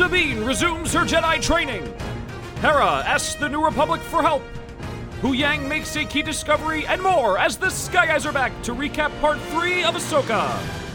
[0.00, 1.84] Sabine resumes her Jedi training.
[2.62, 4.42] Hera asks the New Republic for help.
[5.20, 9.10] Huyang makes a key discovery, and more as the Sky Guys are back to recap
[9.20, 10.89] part 3 of Ahsoka.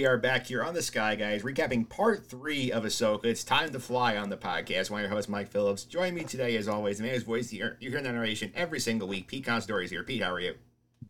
[0.00, 3.26] We are back here on the Sky Guys, recapping part three of Ahsoka.
[3.26, 4.90] It's time to fly on the podcast.
[4.90, 5.84] Of your hosts, Mike Phillips.
[5.84, 8.80] Join me today, as always, the man whose voice hear, you hear the narration every
[8.80, 9.28] single week.
[9.28, 10.02] Pete is here.
[10.02, 10.54] Pete, how are you?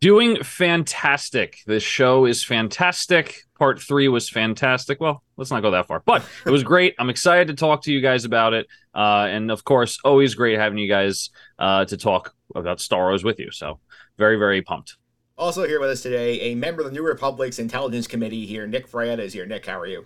[0.01, 1.59] Doing fantastic.
[1.69, 3.45] This show is fantastic.
[3.57, 5.01] Part three was fantastic.
[5.01, 6.97] Well, let's not go that far, but it was great.
[6.99, 8.67] I'm excited to talk to you guys about it.
[8.93, 13.23] Uh, and of course, always great having you guys uh, to talk about Star Wars
[13.23, 13.53] with you.
[13.53, 13.79] So,
[14.19, 14.97] very, very pumped.
[15.41, 18.87] Also here with us today, a member of the New Republic's Intelligence Committee here, Nick
[18.87, 19.47] Fraietta is here.
[19.47, 20.05] Nick, how are you?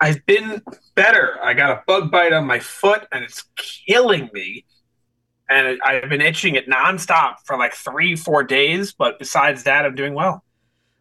[0.00, 0.62] I've been
[0.94, 1.36] better.
[1.42, 4.66] I got a bug bite on my foot and it's killing me.
[5.50, 8.92] And I've been itching it nonstop for like three, four days.
[8.92, 10.44] But besides that, I'm doing well.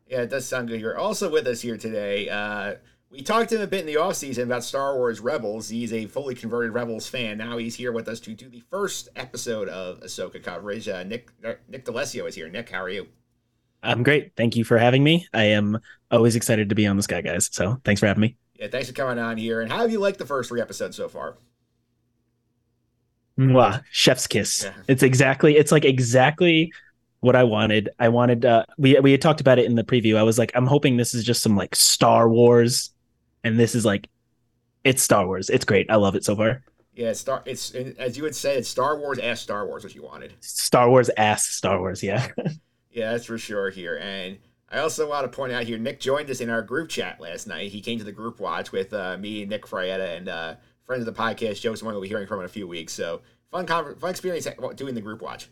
[0.07, 0.81] Yeah, it does sound good.
[0.81, 2.29] You're also with us here today.
[2.29, 2.77] Uh,
[3.13, 5.69] we talked to him a bit in the offseason about Star Wars Rebels.
[5.69, 7.37] He's a fully converted Rebels fan.
[7.37, 10.89] Now he's here with us to do the first episode of Ahsoka coverage.
[10.89, 12.49] Uh, Nick uh, Nick D'Alessio is here.
[12.49, 13.07] Nick, how are you?
[13.83, 14.31] I'm great.
[14.35, 15.27] Thank you for having me.
[15.31, 17.49] I am always excited to be on the Sky Guys.
[17.51, 18.35] So thanks for having me.
[18.55, 19.61] Yeah, thanks for coming on here.
[19.61, 21.37] And how have you liked the first three episodes so far?
[23.37, 24.63] Mwah, chef's kiss.
[24.63, 24.73] Yeah.
[24.87, 25.57] It's exactly.
[25.57, 26.71] It's like exactly
[27.19, 27.89] what I wanted.
[27.99, 28.45] I wanted.
[28.45, 30.17] Uh, we we had talked about it in the preview.
[30.17, 32.92] I was like, I'm hoping this is just some like Star Wars,
[33.43, 34.09] and this is like,
[34.83, 35.49] it's Star Wars.
[35.49, 35.89] It's great.
[35.89, 36.63] I love it so far.
[36.93, 37.41] Yeah, it's Star.
[37.45, 40.33] It's as you would say, it's Star Wars as Star Wars, what you wanted.
[40.41, 42.03] Star Wars ass Star Wars.
[42.03, 42.27] Yeah.
[42.91, 43.97] Yeah, that's for sure here.
[43.97, 44.37] And
[44.69, 47.47] I also want to point out here, Nick joined us in our group chat last
[47.47, 47.71] night.
[47.71, 50.55] He came to the group watch with uh, me, Nick Fraietta, and uh,
[50.85, 52.93] friend of the podcast, Joe, someone we'll be hearing from in a few weeks.
[52.93, 55.49] So fun, conver- fun experience doing the group watch.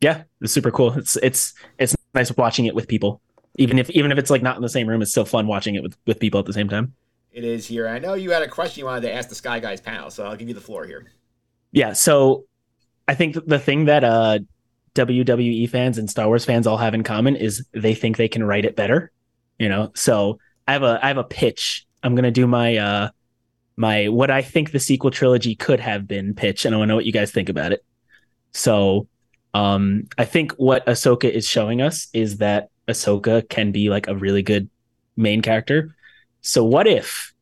[0.00, 0.92] yeah, it's super cool.
[0.92, 3.20] It's it's it's nice watching it with people.
[3.56, 5.74] Even if even if it's like not in the same room, it's still fun watching
[5.74, 6.94] it with with people at the same time.
[7.32, 7.86] It is here.
[7.86, 10.26] I know you had a question you wanted to ask the Sky Guys panel, so
[10.26, 11.06] I'll give you the floor here.
[11.70, 12.46] Yeah, so
[13.06, 14.40] I think the thing that uh
[14.94, 18.42] WWE fans and Star Wars fans all have in common is they think they can
[18.42, 19.12] write it better.
[19.58, 21.86] You know, so I have a I have a pitch.
[22.02, 23.10] I'm gonna do my uh
[23.76, 26.90] my what I think the sequel trilogy could have been pitch, and I want to
[26.90, 27.84] know what you guys think about it.
[28.52, 29.06] So
[29.54, 34.16] um I think what Ahsoka is showing us is that Ahsoka can be like a
[34.16, 34.68] really good
[35.16, 35.94] main character.
[36.42, 37.32] So what if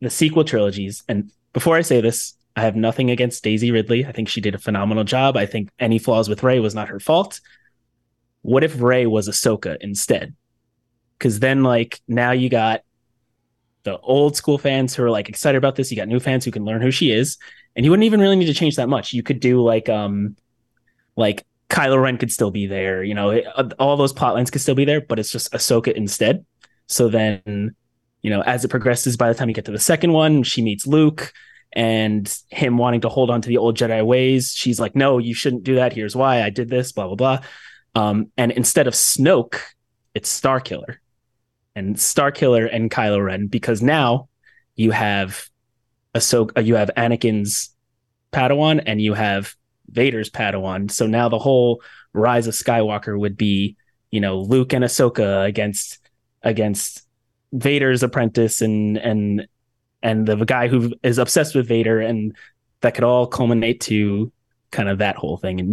[0.00, 4.04] the sequel trilogies and before I say this, I have nothing against Daisy Ridley.
[4.04, 5.36] I think she did a phenomenal job.
[5.36, 7.40] I think any flaws with Rey was not her fault.
[8.42, 10.34] What if Rey was Ahsoka instead?
[11.18, 12.82] Because then, like, now you got
[13.84, 15.90] the old school fans who are like excited about this.
[15.90, 17.38] You got new fans who can learn who she is,
[17.74, 19.12] and you wouldn't even really need to change that much.
[19.12, 20.36] You could do like, um,
[21.16, 23.02] like Kylo Ren could still be there.
[23.02, 23.46] You know, it,
[23.78, 26.44] all those plot lines could still be there, but it's just Ahsoka instead.
[26.86, 27.74] So then,
[28.22, 30.62] you know, as it progresses, by the time you get to the second one, she
[30.62, 31.32] meets Luke
[31.72, 34.52] and him wanting to hold on to the old Jedi ways.
[34.54, 35.92] She's like, no, you shouldn't do that.
[35.92, 37.38] Here's why I did this, blah, blah, blah.
[37.94, 39.58] Um, and instead of Snoke,
[40.14, 40.96] it's Starkiller.
[41.74, 44.28] And Starkiller and Kylo Ren, because now
[44.76, 45.48] you have
[46.14, 47.70] Ahsoka, you have Anakin's
[48.32, 49.54] Padawan and you have
[49.88, 50.90] Vader's Padawan.
[50.90, 51.82] So now the whole
[52.12, 53.76] Rise of Skywalker would be,
[54.10, 55.98] you know, Luke and Ahsoka against
[56.42, 57.02] against
[57.52, 59.46] Vader's apprentice and and
[60.02, 62.36] and the guy who is obsessed with Vader, and
[62.80, 64.32] that could all culminate to
[64.70, 65.60] kind of that whole thing.
[65.60, 65.70] And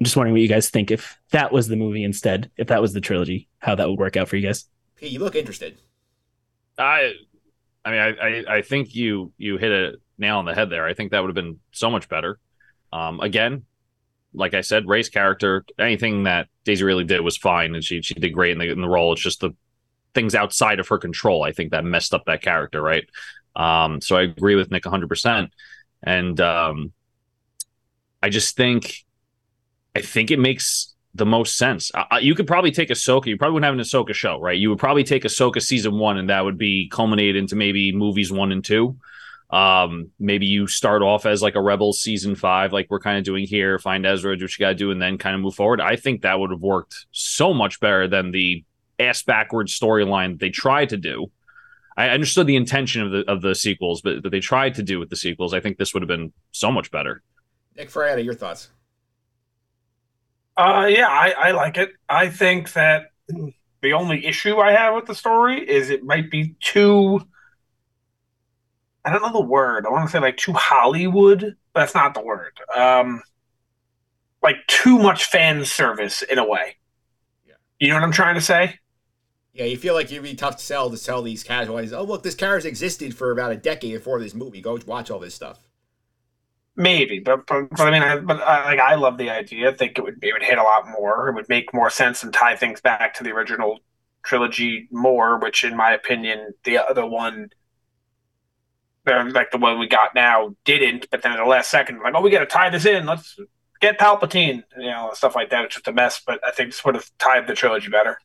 [0.00, 2.80] I'm just wondering what you guys think if that was the movie instead, if that
[2.80, 4.66] was the trilogy, how that would work out for you guys.
[4.96, 5.78] Pete, you look interested.
[6.78, 7.14] I,
[7.84, 10.86] I mean, I, I, I think you you hit a nail on the head there.
[10.86, 12.38] I think that would have been so much better.
[12.92, 13.64] Um, again,
[14.32, 18.14] like I said, Rey's character, anything that Daisy Ridley did was fine, and she she
[18.14, 19.12] did great in the in the role.
[19.12, 19.50] It's just the
[20.14, 21.42] things outside of her control.
[21.42, 23.04] I think that messed up that character, right?
[23.56, 25.08] Um, so I agree with Nick 100.
[25.08, 25.50] percent
[26.02, 26.92] And um,
[28.22, 29.04] I just think,
[29.94, 31.92] I think it makes the most sense.
[31.94, 33.26] Uh, you could probably take Ahsoka.
[33.26, 34.58] You probably wouldn't have an Ahsoka show, right?
[34.58, 38.32] You would probably take Ahsoka season one, and that would be culminated into maybe movies
[38.32, 38.96] one and two.
[39.50, 43.24] Um, maybe you start off as like a Rebels season five, like we're kind of
[43.24, 43.78] doing here.
[43.78, 45.80] Find Ezra, do what you got to do, and then kind of move forward.
[45.80, 48.64] I think that would have worked so much better than the
[48.98, 51.30] ass backwards storyline that they tried to do.
[51.96, 54.98] I understood the intention of the of the sequels, but that they tried to do
[54.98, 55.54] with the sequels.
[55.54, 57.22] I think this would have been so much better.
[57.76, 58.68] Nick Fraietta, your thoughts?
[60.56, 61.90] Uh, yeah, I, I like it.
[62.08, 63.06] I think that
[63.82, 67.20] the only issue I have with the story is it might be too
[69.04, 69.86] I don't know the word.
[69.86, 72.58] I want to say like too Hollywood, but that's not the word.
[72.74, 73.22] Um,
[74.42, 76.76] like too much fan service in a way.
[77.46, 77.54] Yeah.
[77.78, 78.78] You know what I'm trying to say?
[79.54, 81.78] Yeah, you feel like it'd be tough to sell to sell these casual.
[81.94, 84.60] Oh, look, this character existed for about a decade before this movie.
[84.60, 85.60] Go watch all this stuff.
[86.76, 89.70] Maybe, but but, but I mean, I, but I, like I love the idea.
[89.70, 91.28] I think it would it would hit a lot more.
[91.28, 93.78] It would make more sense and tie things back to the original
[94.24, 95.38] trilogy more.
[95.38, 97.50] Which, in my opinion, the other one,
[99.06, 101.08] like the one we got now, didn't.
[101.12, 103.06] But then at the last second, like, oh, we got to tie this in.
[103.06, 103.38] Let's
[103.80, 105.66] get Palpatine, you know, stuff like that.
[105.66, 106.20] It's just a mess.
[106.26, 108.18] But I think this would have tied the trilogy better.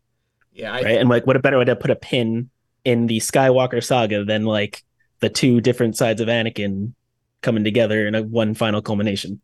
[0.53, 0.97] Yeah, I, right?
[0.97, 2.49] And like, what a better way to put a pin
[2.85, 4.83] in the Skywalker saga than like
[5.19, 6.93] the two different sides of Anakin
[7.41, 9.41] coming together in a one final culmination.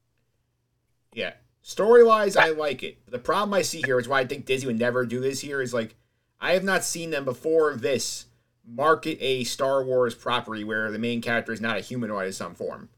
[1.13, 1.33] Yeah.
[1.61, 2.99] Story wise, I like it.
[3.09, 5.61] The problem I see here is why I think Disney would never do this here
[5.61, 5.95] is like,
[6.39, 8.25] I have not seen them before this
[8.67, 12.55] market a Star Wars property where the main character is not a humanoid in some
[12.55, 12.89] form.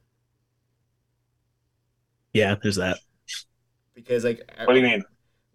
[2.34, 3.00] Yeah, there's that.
[3.96, 5.04] Because like, What do you mean?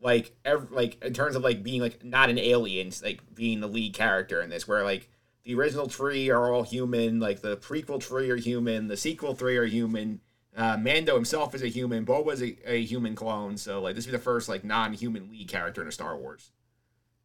[0.03, 3.69] Like ev- like in terms of like being like not an alien, like being the
[3.69, 5.09] lead character in this, where like
[5.45, 9.57] the original three are all human, like the prequel three are human, the sequel three
[9.57, 10.21] are human.
[10.57, 12.05] Uh, Mando himself is a human.
[12.05, 15.31] Bo was a, a human clone, so like this would be the first like non-human
[15.31, 16.51] lead character in a Star Wars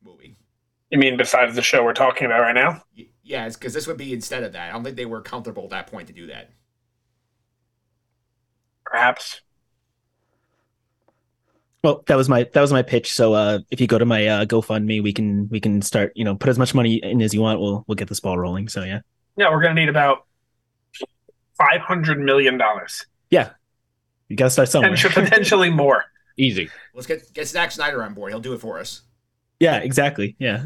[0.04, 0.38] movie.
[0.90, 2.84] You mean besides the show we're talking about right now?
[2.98, 4.70] Y- Yeah, because this would be instead of that.
[4.70, 6.52] I don't think they were comfortable at that point to do that.
[8.86, 9.42] Perhaps.
[11.88, 13.14] Well, that was my that was my pitch.
[13.14, 16.12] So uh, if you go to my uh, GoFundMe, we can we can start.
[16.16, 17.62] You know, put as much money in as you want.
[17.62, 18.68] We'll we'll get this ball rolling.
[18.68, 19.00] So yeah,
[19.38, 20.26] Yeah, we're gonna need about
[21.58, 23.52] five hundred million dollars, yeah
[24.28, 24.92] you got to start somewhere.
[24.92, 26.04] potentially, potentially more.
[26.38, 26.70] Easy.
[26.94, 28.34] Let's get get Zack Snyder on board.
[28.34, 29.04] He'll do it for us.
[29.62, 30.36] yeah, exactly.
[30.40, 30.66] Yeah,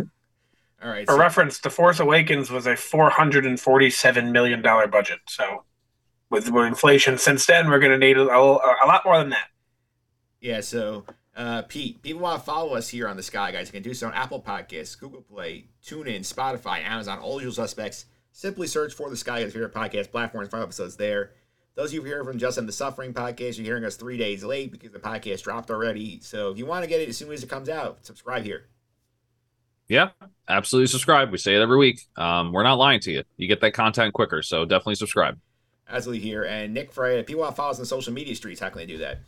[0.83, 1.05] All right.
[1.05, 5.19] For so- reference, The Force Awakens was a four hundred and forty-seven million dollar budget.
[5.29, 5.65] So,
[6.31, 9.49] with, with inflation since then, we're gonna need a, a, a lot more than that.
[10.41, 11.05] Yeah, so
[11.35, 13.67] uh, Pete, people want to follow us here on the Sky Guys.
[13.67, 18.05] You can do so on Apple Podcasts, Google Play, TuneIn, Spotify, Amazon, all usual suspects.
[18.31, 20.49] Simply search for the Sky Guys favorite podcast platforms.
[20.49, 21.31] Find episodes there.
[21.75, 24.17] Those of you who hear from Just End the Suffering podcast, you're hearing us three
[24.17, 26.19] days late because the podcast dropped already.
[26.21, 28.65] So if you want to get it as soon as it comes out, subscribe here.
[29.87, 30.09] Yeah,
[30.49, 31.31] absolutely subscribe.
[31.31, 32.01] We say it every week.
[32.17, 33.23] Um, we're not lying to you.
[33.37, 35.39] You get that content quicker, so definitely subscribe.
[35.87, 36.43] Absolutely here.
[36.43, 38.79] And Nick Frey, if people want to follow us on social media streets, how can
[38.79, 39.19] they do that?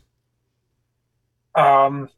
[1.56, 2.10] Um,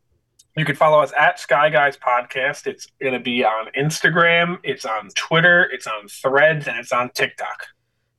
[0.56, 2.68] you can follow us at Sky Guys Podcast.
[2.68, 7.68] It's gonna be on Instagram, it's on Twitter, it's on Threads, and it's on TikTok.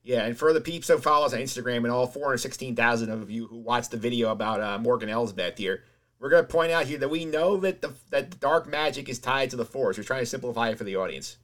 [0.03, 3.47] Yeah, and for the peeps who follow us on Instagram and all 416,000 of you
[3.47, 5.83] who watched the video about uh, Morgan Elsbeth here,
[6.19, 9.19] we're going to point out here that we know that the that dark magic is
[9.19, 9.97] tied to the Force.
[9.97, 11.37] We're trying to simplify it for the audience.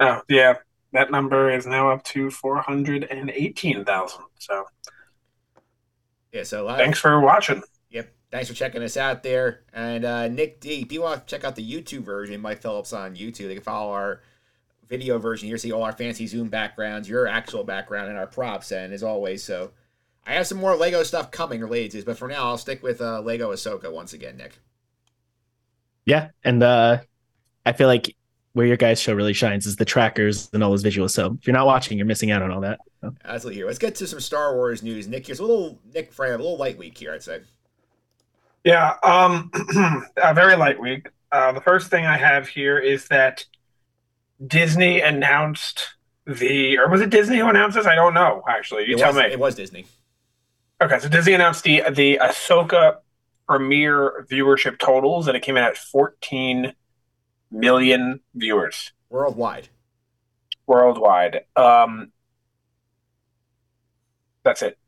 [0.00, 0.54] Oh yeah,
[0.92, 4.24] that number is now up to four hundred and eighteen thousand.
[4.38, 4.64] So
[6.32, 7.62] Yeah, so uh, thanks for watching.
[8.32, 9.60] Thanks for checking us out there.
[9.74, 13.14] And uh, Nick D, You want to check out the YouTube version, Mike Phillips on
[13.14, 13.48] YouTube.
[13.48, 14.22] They can follow our
[14.88, 18.72] video version here, see all our fancy Zoom backgrounds, your actual background, and our props.
[18.72, 19.72] And as always, so
[20.26, 22.82] I have some more Lego stuff coming related to this, but for now, I'll stick
[22.82, 24.58] with uh, Lego Ahsoka once again, Nick.
[26.06, 26.98] yeah, and uh,
[27.66, 28.16] I feel like
[28.54, 31.10] where your guys' show really shines is the trackers and all those visuals.
[31.10, 32.80] So if you're not watching, you're missing out on all that.
[33.00, 33.66] So, Absolutely here.
[33.66, 35.08] Let's get to some Star Wars news.
[35.08, 37.40] Nick, here's a little Nick Frey, a little light week here, I'd say.
[38.64, 39.50] Yeah, um,
[40.16, 41.08] a very light week.
[41.30, 43.44] Uh, the first thing I have here is that
[44.46, 45.94] Disney announced
[46.26, 47.86] the, or was it Disney who announced this?
[47.86, 48.42] I don't know.
[48.48, 49.32] Actually, you it tell was, me.
[49.32, 49.86] It was Disney.
[50.80, 52.98] Okay, so Disney announced the the Ahsoka
[53.48, 56.74] premiere viewership totals, and it came in at 14
[57.50, 59.68] million viewers Worldwide.
[60.66, 61.42] worldwide.
[61.54, 62.12] Um,
[64.42, 64.78] that's it.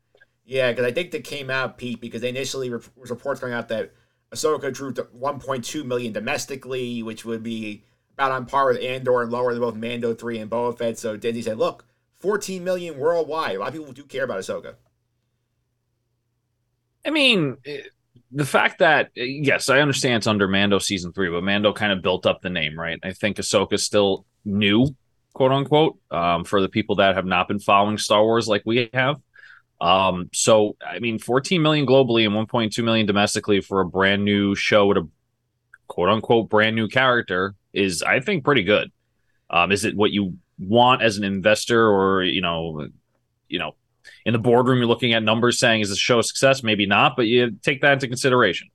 [0.45, 3.67] Yeah, because I think that came out, Pete, because they initially was reports going out
[3.69, 3.91] that
[4.31, 7.83] Ahsoka drew to 1.2 million domestically, which would be
[8.13, 10.99] about on par with Andor and lower than both Mando 3 and Boba Fett.
[10.99, 11.85] So Disney said, look,
[12.19, 13.55] 14 million worldwide.
[13.55, 14.75] A lot of people do care about Ahsoka.
[17.05, 17.57] I mean,
[18.31, 22.01] the fact that yes, I understand it's under Mando season three, but Mando kind of
[22.01, 22.99] built up the name, right?
[23.03, 24.95] I think Ahsoka's still new,
[25.33, 28.89] quote unquote, um, for the people that have not been following Star Wars like we
[28.93, 29.21] have.
[29.81, 34.55] Um, so I mean, 14 million globally and 1.2 million domestically for a brand new
[34.55, 35.07] show with a
[35.87, 38.91] quote unquote brand new character is, I think, pretty good.
[39.49, 42.87] Um, is it what you want as an investor, or you know,
[43.47, 43.75] you know,
[44.25, 46.63] in the boardroom you're looking at numbers saying is the show a success?
[46.63, 48.69] Maybe not, but you take that into consideration.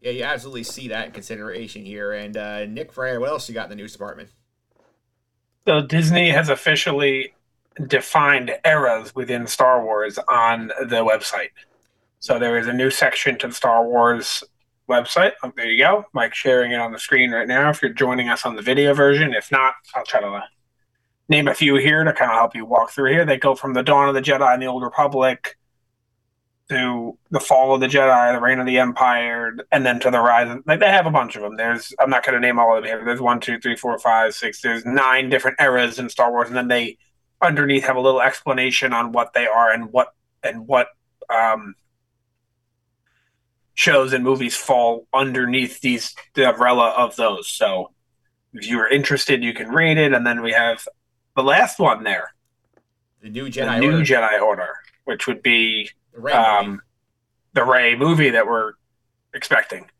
[0.00, 2.12] Yeah, you absolutely see that in consideration here.
[2.12, 4.30] And uh, Nick Frey, what else you got in the news department?
[5.66, 7.34] So Disney has officially
[7.86, 11.50] defined eras within Star Wars on the website.
[12.18, 14.44] So there is a new section to the Star Wars
[14.88, 15.32] website.
[15.42, 16.04] Oh, there you go.
[16.12, 17.70] Mike sharing it on the screen right now.
[17.70, 20.42] If you're joining us on the video version, if not, I'll try to uh,
[21.28, 23.24] name a few here to kind of help you walk through here.
[23.24, 25.56] They go from the Dawn of the Jedi and the Old Republic
[26.68, 30.20] to the Fall of the Jedi, the Reign of the Empire, and then to the
[30.20, 30.58] Rise.
[30.66, 31.56] Like they have a bunch of them.
[31.56, 33.04] There's I'm not going to name all of them here.
[33.04, 34.60] There's one, two, three, four, five, six.
[34.60, 36.98] There's nine different eras in Star Wars, and then they
[37.42, 40.88] underneath have a little explanation on what they are and what and what
[41.28, 41.74] um,
[43.74, 47.48] shows and movies fall underneath these the umbrella of those.
[47.48, 47.92] So
[48.54, 50.86] if you are interested, you can read it, and then we have
[51.36, 52.34] the last one there,
[53.22, 54.04] The new the Jedi new Order.
[54.04, 56.82] Jedi Order, which would be the Rey um,
[57.54, 58.74] the Rey movie that we're
[59.34, 59.90] expecting.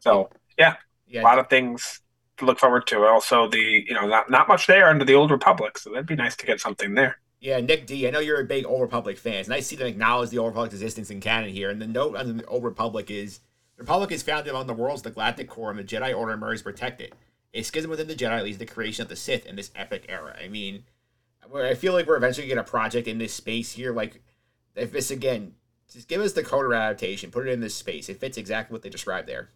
[0.00, 0.76] So yeah,
[1.22, 2.00] a lot of things
[2.38, 3.04] to look forward to.
[3.04, 6.16] Also, the you know not not much there under the Old Republic, so that'd be
[6.16, 7.18] nice to get something there.
[7.40, 9.34] Yeah, Nick D, I know you're a big Old Republic fan.
[9.34, 11.70] It's nice to see them acknowledge the Old Republic's existence in canon here.
[11.70, 13.40] And the note on the Old Republic is
[13.76, 16.32] the Republic is founded on the world's of the Galactic Core and the Jedi Order
[16.32, 17.14] emerges to protect it.
[17.52, 20.06] A schism within the Jedi leads to the creation of the Sith in this epic
[20.08, 20.36] era.
[20.42, 20.84] I mean,
[21.54, 23.92] I feel like we're eventually going to get a project in this space here.
[23.92, 24.22] Like,
[24.74, 25.54] if this again,
[25.92, 28.08] just give us the KOTOR adaptation, put it in this space.
[28.08, 29.50] It fits exactly what they described there.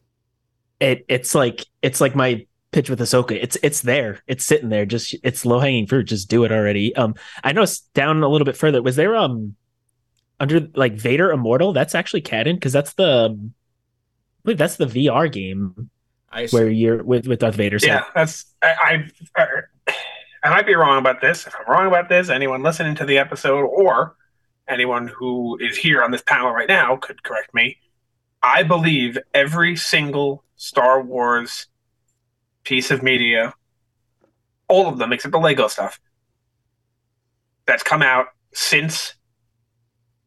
[0.78, 3.38] It it's like it's like my pitch with Ahsoka.
[3.40, 4.20] It's it's there.
[4.26, 4.86] It's sitting there.
[4.86, 6.04] Just it's low hanging fruit.
[6.04, 6.94] Just do it already.
[6.96, 8.82] Um, I noticed down a little bit further.
[8.82, 9.56] Was there um
[10.38, 11.72] under like Vader Immortal?
[11.72, 15.90] That's actually canon because that's the I believe that's the VR game
[16.30, 17.78] I where you're with with Darth Vader.
[17.78, 19.62] So Yeah, that's I, I
[20.42, 21.46] I might be wrong about this.
[21.46, 24.16] If I'm wrong about this, anyone listening to the episode or
[24.68, 27.78] anyone who is here on this panel right now could correct me.
[28.42, 31.66] I believe every single Star Wars
[32.64, 33.54] piece of media,
[34.68, 36.00] all of them except the Lego stuff,
[37.66, 39.14] that's come out since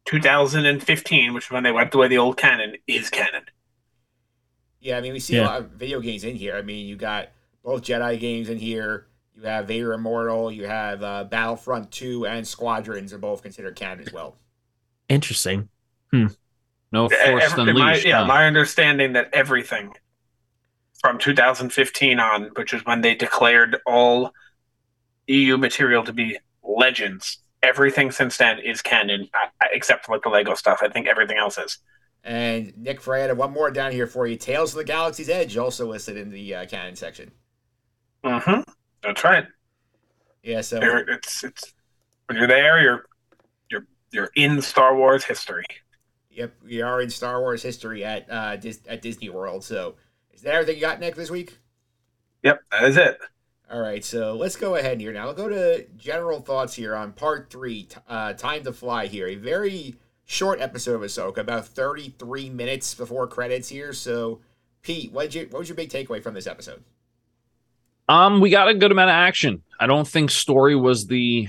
[0.06, 3.42] 2015, which is when they wiped away the old canon, is canon.
[4.80, 5.42] Yeah, I mean, we see Yeah.
[5.42, 6.56] a lot of video games in here.
[6.56, 7.28] I mean, you got
[7.62, 9.06] both Jedi games in here.
[9.34, 10.52] You have Vader Immortal.
[10.52, 14.36] You have uh, Battlefront 2 and Squadrons are both considered canon as well.
[15.08, 15.68] interesting.
[16.12, 18.06] No Force Every- my, Unleashed.
[18.06, 18.26] yeah, huh?
[18.26, 19.94] my understanding that everything
[21.04, 24.32] from 2015 on, which is when they declared all
[25.26, 30.30] EU material to be legends, everything since then is canon, I- except for like the
[30.30, 30.78] Lego stuff.
[30.80, 31.76] I think everything else is.
[32.24, 34.36] And Nick Fraietta, one more down here for you.
[34.36, 37.32] Tales of the Galaxy's Edge also listed in the uh, canon section.
[38.24, 38.60] Mm-hmm.
[39.02, 39.46] That's right.
[40.42, 41.74] Yeah, so You're- It's it's
[42.28, 43.04] when you're there, you're
[43.70, 45.66] you're you're in Star Wars history.
[46.30, 49.62] yep, we are in Star Wars history at uh, Dis- at Disney World.
[49.64, 49.96] So
[50.34, 51.58] is that everything you got, Nick, this week?
[52.42, 53.18] Yep, that is it.
[53.70, 55.28] All right, so let's go ahead here now.
[55.28, 59.26] I'll go to general thoughts here on part three, uh, Time to Fly here.
[59.26, 63.92] A very short episode of Ahsoka, about 33 minutes before credits here.
[63.92, 64.40] So,
[64.82, 66.82] Pete, what did you what was your big takeaway from this episode?
[68.08, 69.62] Um, we got a good amount of action.
[69.80, 71.48] I don't think story was the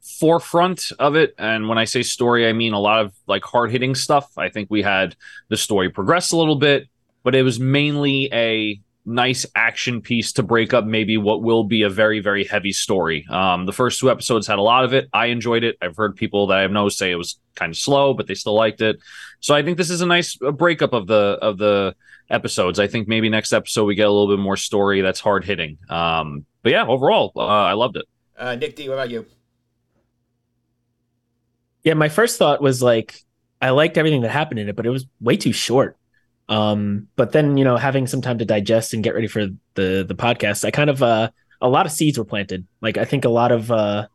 [0.00, 1.34] forefront of it.
[1.38, 4.30] And when I say story, I mean a lot of like hard hitting stuff.
[4.36, 5.16] I think we had
[5.48, 6.88] the story progress a little bit,
[7.22, 11.82] but it was mainly a nice action piece to break up maybe what will be
[11.82, 13.26] a very, very heavy story.
[13.28, 15.08] Um, the first two episodes had a lot of it.
[15.12, 15.76] I enjoyed it.
[15.82, 18.54] I've heard people that I know say it was kind of slow, but they still
[18.54, 18.98] liked it.
[19.40, 21.96] So I think this is a nice uh, breakup of the of the
[22.30, 22.78] episodes.
[22.78, 25.78] I think maybe next episode we get a little bit more story that's hard hitting.
[25.88, 28.06] Um, but yeah, overall, uh, I loved it.
[28.38, 29.26] Uh, Nick D, what about you?
[31.82, 33.20] Yeah, my first thought was like
[33.60, 35.96] I liked everything that happened in it, but it was way too short.
[36.48, 40.04] Um, but then you know, having some time to digest and get ready for the
[40.06, 41.30] the podcast, I kind of uh
[41.60, 42.66] a lot of seeds were planted.
[42.80, 44.06] Like I think a lot of uh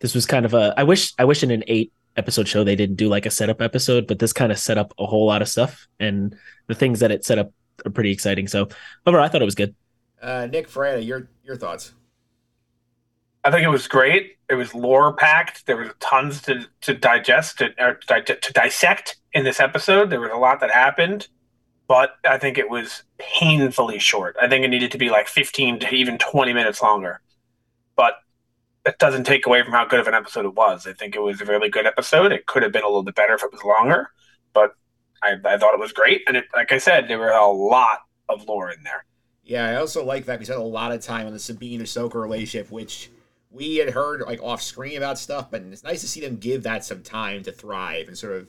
[0.00, 2.76] this was kind of a I wish I wish in an eight episode show they
[2.76, 5.42] didn't do like a setup episode, but this kind of set up a whole lot
[5.42, 7.52] of stuff and the things that it set up
[7.84, 8.48] are pretty exciting.
[8.48, 8.68] So
[9.06, 9.74] overall I thought it was good.
[10.20, 11.94] Uh, Nick Fraietta, your your thoughts?
[13.44, 14.36] I think it was great.
[14.50, 15.66] It was lore packed.
[15.66, 20.10] There was tons to, to digest to, or to, to dissect in this episode.
[20.10, 21.28] There was a lot that happened,
[21.88, 24.36] but I think it was painfully short.
[24.40, 27.20] I think it needed to be like 15 to even 20 minutes longer.
[27.96, 28.14] But
[28.84, 30.86] it doesn't take away from how good of an episode it was.
[30.86, 32.30] I think it was a really good episode.
[32.30, 34.10] It could have been a little bit better if it was longer,
[34.52, 34.74] but
[35.22, 36.22] I, I thought it was great.
[36.28, 39.04] And it, like I said, there were a lot of lore in there.
[39.42, 42.14] Yeah, I also like that we spent a lot of time on the Sabine Ahsoka
[42.16, 43.10] relationship, which
[43.50, 46.64] we had heard like off screen about stuff, but it's nice to see them give
[46.64, 48.46] that some time to thrive and sort of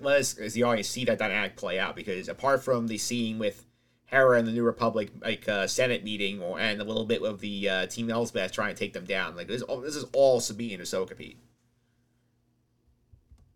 [0.00, 1.96] let us as the audience see that dynamic play out.
[1.96, 3.64] Because apart from the scene with
[4.06, 7.40] Hera and the New Republic like uh, Senate meeting, or and a little bit of
[7.40, 9.36] the uh, Team Elsbeth trying to take them down.
[9.36, 11.38] Like this, this is all Sabine and Ahsoka, Pete.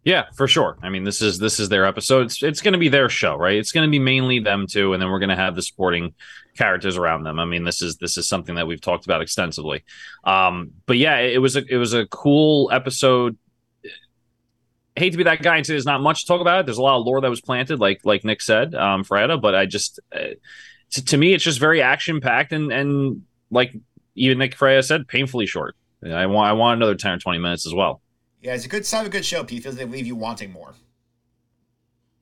[0.04, 0.78] Yeah, for sure.
[0.82, 2.26] I mean, this is this is their episode.
[2.26, 3.56] It's it's going to be their show, right?
[3.56, 6.14] It's going to be mainly them two, and then we're going to have the supporting
[6.56, 7.38] characters around them.
[7.38, 9.84] I mean, this is this is something that we've talked about extensively.
[10.24, 13.38] Um, but yeah, it was a it was a cool episode.
[14.96, 16.66] Hate to be that guy and say there's not much to talk about.
[16.66, 19.38] There's a lot of lore that was planted, like like Nick said, um, for Edda.
[19.38, 20.34] But I just, uh,
[20.90, 23.75] to, to me, it's just very action packed and and like
[24.14, 25.76] even Nick Fraietta said, painfully short.
[26.04, 28.02] I want I want another ten or twenty minutes as well.
[28.42, 29.62] Yeah, it's a good sign of a good show, Pete.
[29.62, 30.75] Feels they leave you wanting more.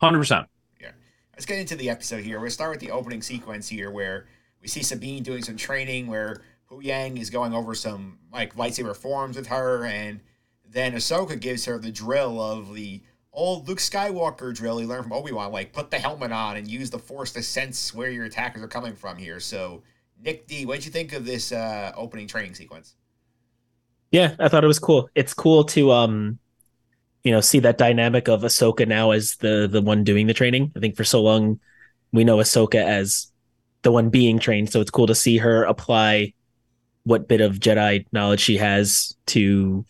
[0.01, 0.47] Hundred percent.
[0.81, 0.93] Yeah.
[1.33, 2.39] Let's get into the episode here.
[2.39, 4.27] We'll start with the opening sequence here where
[4.63, 8.95] we see Sabine doing some training where Hu Huyang is going over some like lightsaber
[8.95, 10.21] forms with her, and
[10.71, 15.13] then Ahsoka gives her the drill of the old Luke Skywalker drill he learned from
[15.13, 18.25] Obi Wan, like put the helmet on and use the Force to sense where your
[18.25, 19.41] attackers are coming from here.
[19.41, 19.83] So,
[20.23, 22.95] Nick D, what did you think of this uh, opening training sequence?
[24.11, 25.09] Yeah, I thought it was cool.
[25.15, 26.39] It's cool to um
[27.23, 30.73] you know, see that dynamic of Ahsoka now as the the one doing the training.
[30.77, 31.61] I think for so long
[32.13, 33.31] we know Ahsoka as
[33.83, 36.33] the one being trained, so it's cool to see her apply
[37.05, 39.85] what bit of Jedi knowledge she has to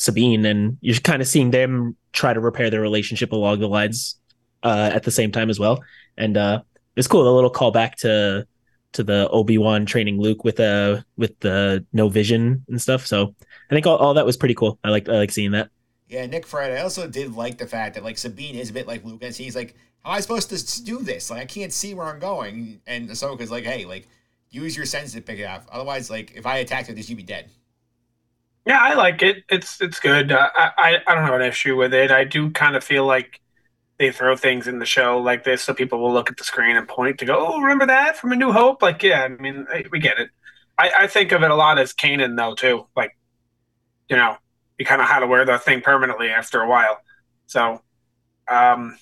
[0.00, 4.16] Sabine, and you're kind of seeing them try to repair their relationship along the lines
[4.62, 5.84] uh, at the same time as well.
[6.16, 6.62] And uh,
[6.96, 8.46] it's cool, a little callback to
[8.92, 13.06] to the Obi Wan training Luke with uh with the no vision and stuff.
[13.06, 13.34] So
[13.70, 14.78] I think all, all that was pretty cool.
[14.82, 15.68] I like I like seeing that.
[16.08, 16.72] Yeah, Nick Fred.
[16.72, 19.34] I also did like the fact that like Sabine is a bit like Luke, and
[19.34, 21.30] he's like, "How am I supposed to do this?
[21.30, 24.08] Like, I can't see where I'm going." And Ahsoka's like, "Hey, like,
[24.50, 25.68] use your sense to pick it up.
[25.70, 27.50] Otherwise, like, if I attack with this, you'd be dead."
[28.66, 29.44] Yeah, I like it.
[29.48, 30.32] It's it's good.
[30.32, 32.10] Uh, I, I I don't have an issue with it.
[32.10, 33.40] I do kind of feel like
[34.00, 36.74] they throw things in the show like this so people will look at the screen
[36.74, 38.80] and point to go, oh, remember that from A New Hope?
[38.80, 40.30] Like, yeah, I mean, we get it.
[40.78, 42.86] I, I think of it a lot as Kanan, though, too.
[42.96, 43.14] Like,
[44.08, 44.38] you know,
[44.78, 46.98] you kind of had to wear the thing permanently after a while.
[47.46, 47.82] So,
[48.48, 48.96] um,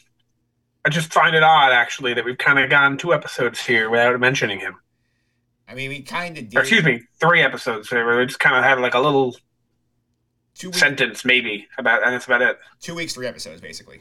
[0.85, 4.19] I just find it odd, actually, that we've kind of gone two episodes here without
[4.19, 4.81] mentioning him.
[5.69, 6.59] I mean, we kind of did.
[6.59, 9.37] Or, excuse me, three episodes where we just kind of had like a little
[10.59, 12.59] two sentence, maybe, about, and that's about it.
[12.81, 14.01] Two weeks, three episodes, basically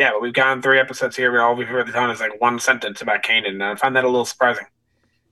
[0.00, 2.58] yeah, but we've gone three episodes here, but all we've really done is like one
[2.58, 4.64] sentence about Kanan, and I find that a little surprising.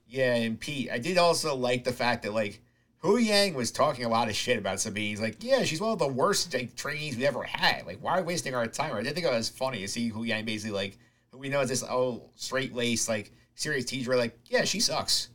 [0.07, 2.61] Yeah, and Pete, I did also like the fact that like
[3.01, 5.09] Huyang was talking a lot of shit about Sabine.
[5.09, 7.87] He's like, yeah, she's one of the worst like, trainees we ever had.
[7.87, 8.95] Like, why are we wasting our time?
[8.95, 10.99] I did think it was funny to see Huyang basically like,
[11.33, 14.15] we know is this oh straight laced like serious teacher.
[14.15, 15.29] Like, yeah, she sucks.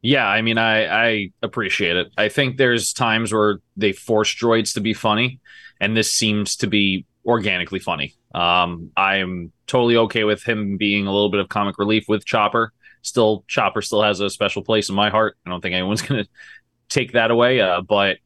[0.00, 2.08] Yeah, I mean, I I appreciate it.
[2.16, 5.40] I think there's times where they force droids to be funny,
[5.80, 8.14] and this seems to be organically funny.
[8.34, 12.72] Um, I'm totally okay with him being a little bit of comic relief with Chopper.
[13.02, 15.36] Still, Chopper still has a special place in my heart.
[15.44, 16.26] I don't think anyone's to
[16.88, 17.60] take that away.
[17.60, 18.18] Uh, but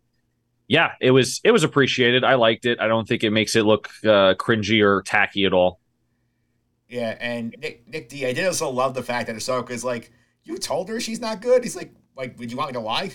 [0.68, 2.24] yeah, it was it was appreciated.
[2.24, 2.80] I liked it.
[2.80, 5.80] I don't think it makes it look uh, cringy or tacky at all.
[6.88, 10.12] Yeah, and Nick, Nick D, I did also love the fact that Ahsoka is like,
[10.44, 13.10] "You told her she's not good." He's like, "Like, would you want me to lie?"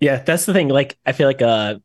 [0.00, 0.68] Yeah, that's the thing.
[0.68, 1.76] Like, I feel like uh,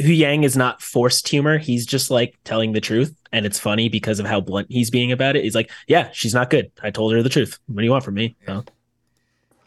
[0.00, 1.58] Huyang is not forced humor.
[1.58, 5.12] He's just like telling the truth, and it's funny because of how blunt he's being
[5.12, 5.44] about it.
[5.44, 6.70] He's like, "Yeah, she's not good.
[6.82, 7.58] I told her the truth.
[7.66, 8.62] What do you want from me?" Yeah,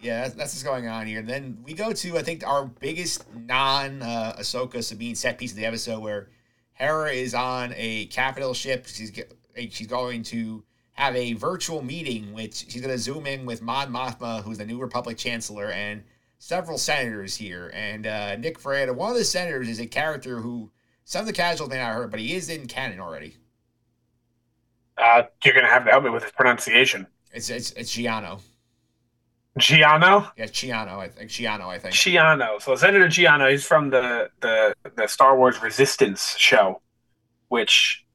[0.02, 1.20] yeah that's, that's what's going on here.
[1.20, 5.52] And then we go to I think our biggest non uh, Ahsoka Sabine set piece
[5.52, 6.30] of the episode, where
[6.74, 8.88] Hera is on a capital ship.
[8.88, 9.12] She's
[9.70, 13.92] she's going to have a virtual meeting, which she's going to zoom in with Mon
[13.92, 16.04] Mothma, who's the new Republic Chancellor, and
[16.38, 20.70] several senators here, and uh, Nick Fraietta, one of the senators, is a character who
[21.06, 23.38] some of the casuals may not heard, but he is in canon already.
[24.98, 27.08] Uh, you're gonna have to help me with his pronunciation.
[27.34, 28.40] It's it's it's Giano.
[29.58, 30.32] Giano?
[30.38, 30.98] Yeah, Chiano.
[30.98, 31.68] I think Chiano.
[31.68, 32.62] I think Chiano.
[32.62, 33.50] So Senator Giano.
[33.50, 36.82] He's from the the the Star Wars Resistance show,
[37.48, 38.06] which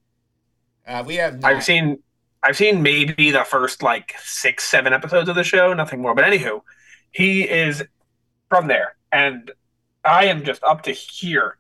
[0.87, 1.41] Uh, we have.
[1.41, 1.53] Not.
[1.53, 1.99] I've seen.
[2.43, 5.75] I've seen maybe the first like six, seven episodes of the show.
[5.75, 6.15] Nothing more.
[6.15, 6.63] But anywho,
[7.11, 7.83] He is
[8.49, 9.51] from there, and
[10.05, 11.59] I am just up to here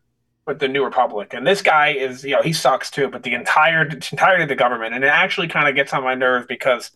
[0.51, 1.33] with the New Republic.
[1.33, 3.09] And this guy is, you know, he sucks too.
[3.09, 6.03] But the entire the entirety of the government, and it actually kind of gets on
[6.03, 6.91] my nerves because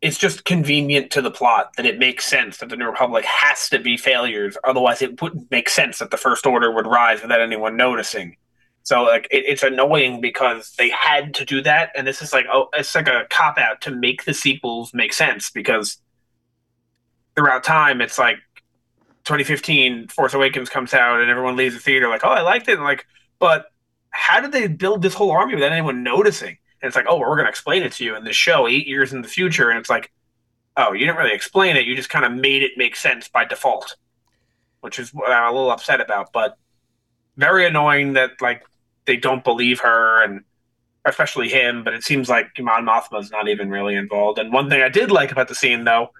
[0.00, 3.68] it's just convenient to the plot that it makes sense that the New Republic has
[3.68, 4.56] to be failures.
[4.64, 8.36] Otherwise, it wouldn't make sense that the First Order would rise without anyone noticing.
[8.82, 12.46] So like it, it's annoying because they had to do that, and this is like
[12.52, 15.98] oh, it's like a cop out to make the sequels make sense because
[17.36, 18.38] throughout time it's like
[19.28, 22.76] 2015 Force Awakens comes out and everyone leaves the theater like oh I liked it
[22.76, 23.06] and like
[23.38, 23.66] but
[24.10, 26.56] how did they build this whole army without anyone noticing?
[26.80, 28.86] And it's like oh we're going to explain it to you in the show eight
[28.86, 30.10] years in the future, and it's like
[30.78, 33.44] oh you didn't really explain it, you just kind of made it make sense by
[33.44, 33.96] default,
[34.80, 36.56] which is what I'm a little upset about, but
[37.36, 38.64] very annoying that like
[39.04, 40.42] they don't believe her and
[41.04, 41.84] especially him.
[41.84, 44.38] But it seems like Mon Mothma's not even really involved.
[44.38, 46.12] And one thing I did like about the scene, though,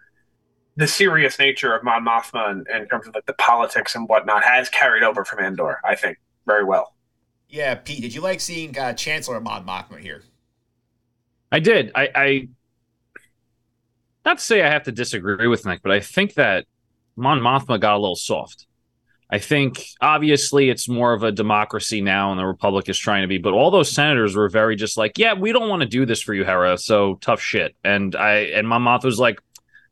[0.78, 4.44] the serious nature of Mon Mothma in, in terms of like the politics and whatnot
[4.44, 5.80] has carried over from Andor.
[5.84, 6.94] I think very well.
[7.48, 10.22] Yeah, Pete, did you like seeing uh, Chancellor Mon Mothma here?
[11.50, 11.90] I did.
[11.96, 12.48] I, I
[14.24, 16.66] not to say I have to disagree with Nick, but I think that
[17.16, 18.66] Mon Mothma got a little soft.
[19.30, 23.28] I think obviously it's more of a democracy now, and the Republic is trying to
[23.28, 23.38] be.
[23.38, 26.22] But all those senators were very just like, "Yeah, we don't want to do this
[26.22, 26.78] for you, Hera.
[26.78, 29.40] So tough shit." And I and Mon Mothma was like,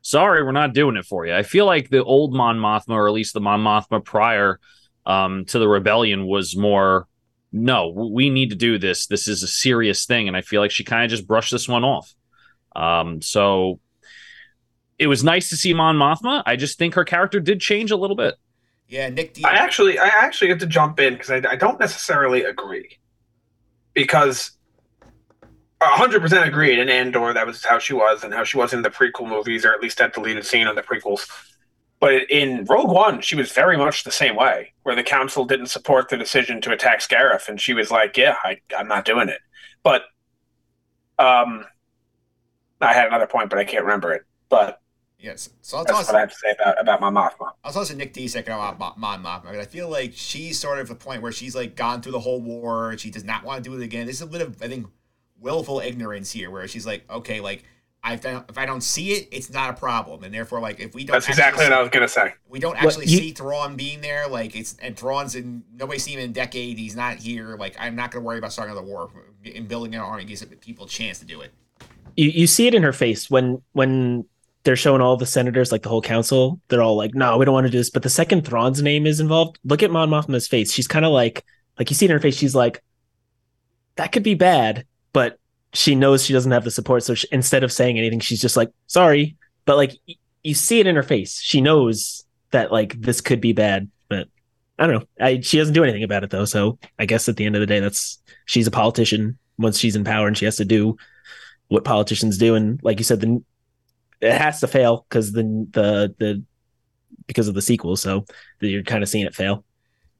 [0.06, 3.08] "Sorry, we're not doing it for you." I feel like the old Mon Mothma, or
[3.08, 4.60] at least the Mon Mothma prior
[5.04, 7.08] um, to the rebellion, was more,
[7.52, 9.06] "No, we need to do this.
[9.06, 11.68] This is a serious thing." And I feel like she kind of just brushed this
[11.68, 12.14] one off.
[12.76, 13.80] Um, so
[14.98, 16.42] it was nice to see Mon Mothma.
[16.46, 18.34] I just think her character did change a little bit.
[18.88, 19.34] Yeah, Nick.
[19.34, 22.98] D- I actually, I actually have to jump in because I, I don't necessarily agree.
[23.94, 24.55] Because
[25.88, 28.82] hundred percent agreed in Andor that was how she was and how she was in
[28.82, 31.28] the prequel movies, or at least that deleted scene of the prequels.
[31.98, 35.68] But in Rogue One, she was very much the same way, where the Council didn't
[35.68, 39.28] support the decision to attack Scarif, and she was like, "Yeah, I, I'm not doing
[39.28, 39.40] it."
[39.82, 40.02] But
[41.18, 41.64] um,
[42.80, 44.22] I had another point, but I can't remember it.
[44.48, 44.80] But
[45.18, 45.50] Yes.
[45.62, 47.52] So I'll that's toss, what I have to say about about Mon Mothma.
[47.64, 49.50] I'll toss to Nick D second about Mon Mon Mothma.
[49.50, 52.20] because I feel like she's sort of the point where she's like gone through the
[52.20, 52.96] whole war.
[52.98, 54.06] She does not want to do it again.
[54.06, 54.86] This is a bit of I think
[55.40, 57.64] willful ignorance here, where she's like, okay, like
[58.04, 60.94] I don't, if I don't see it, it's not a problem, and therefore, like if
[60.94, 62.34] we don't, That's exactly see, what I was gonna say.
[62.48, 66.18] we don't actually you- see Thrawn being there, like it's and Thrawn's in nobody's seen
[66.18, 66.78] him in a decade.
[66.78, 67.56] He's not here.
[67.56, 69.10] Like I'm not gonna worry about starting another war
[69.44, 71.52] and building an army gives people a chance to do it.
[72.16, 74.24] you, you see it in her face when when
[74.62, 77.54] they're showing all the senators, like the whole council, they're all like, "No, we don't
[77.54, 80.46] want to do this." But the second Thrawn's name is involved, look at Mon Mothma's
[80.48, 80.72] face.
[80.72, 81.44] She's kind of like,
[81.78, 82.36] like you see it in her face.
[82.36, 82.82] She's like,
[83.96, 84.84] "That could be bad,"
[85.16, 85.38] but
[85.72, 87.02] she knows she doesn't have the support.
[87.02, 90.78] So she, instead of saying anything, she's just like, "Sorry," but like y- you see
[90.78, 91.40] it in her face.
[91.40, 94.28] She knows that like this could be bad, but
[94.78, 95.06] I don't know.
[95.18, 96.44] I, she doesn't do anything about it though.
[96.44, 99.96] So I guess at the end of the day, that's she's a politician once she's
[99.96, 100.98] in power and she has to do
[101.68, 102.54] what politicians do.
[102.54, 103.42] And like you said, the
[104.20, 106.42] it has to fail because the the the
[107.26, 107.96] because of the sequel.
[107.96, 108.26] So
[108.60, 109.64] you're kind of seeing it fail.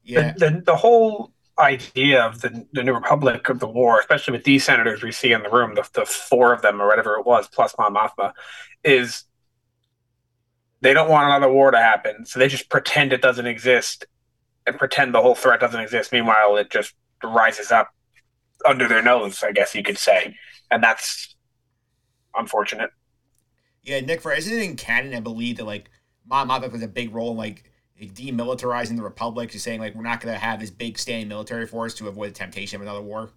[0.03, 4.33] Yeah, The, the the whole idea of the the New Republic of the war, especially
[4.33, 7.15] with these senators we see in the room, the, the four of them or whatever
[7.15, 8.33] it was, plus Mon Mothma,
[8.83, 9.23] is
[10.81, 14.05] they don't want another war to happen, so they just pretend it doesn't exist
[14.67, 16.11] and pretend the whole threat doesn't exist.
[16.11, 16.93] Meanwhile, it just
[17.23, 17.89] rises up
[18.65, 20.35] under their nose, I guess you could say,
[20.69, 21.35] and that's
[22.35, 22.91] unfortunate.
[23.83, 23.99] yeah.
[24.01, 25.15] Nick, for isn't it in canon?
[25.15, 25.89] I believe that like
[26.27, 27.66] Mon Mothma plays a big role in like
[28.01, 29.51] demilitarizing the Republic.
[29.51, 32.33] She's saying like we're not gonna have this big standing military force to avoid the
[32.35, 33.31] temptation of another war.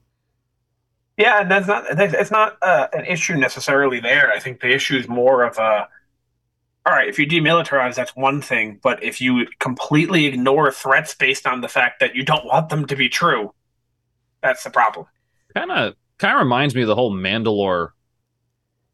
[1.16, 4.30] Yeah, that's not that's- it's not uh, an issue necessarily there.
[4.32, 5.88] I think the issue is more of a
[6.86, 7.08] all right.
[7.08, 11.68] If you demilitarize, that's one thing, but if you completely ignore threats based on the
[11.68, 13.52] fact that you don't want them to be true,
[14.42, 15.06] that's the problem.
[15.54, 17.90] Kind of kind of reminds me of the whole Mandalore,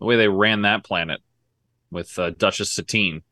[0.01, 1.21] the way they ran that planet
[1.91, 3.23] with uh, Duchess Satine.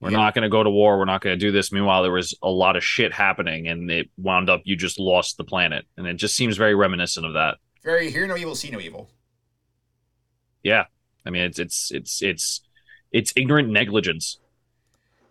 [0.00, 0.18] We're Yeah.
[0.18, 0.98] not going to go to war.
[0.98, 1.72] We're not going to do this.
[1.72, 5.36] Meanwhile, there was a lot of shit happening, and it wound up you just lost
[5.38, 7.56] the planet, and it just seems very reminiscent of that.
[7.82, 9.08] Very hear no evil, see no evil.
[10.62, 10.84] Yeah,
[11.24, 12.60] I mean it's it's it's it's
[13.12, 14.38] it's ignorant negligence.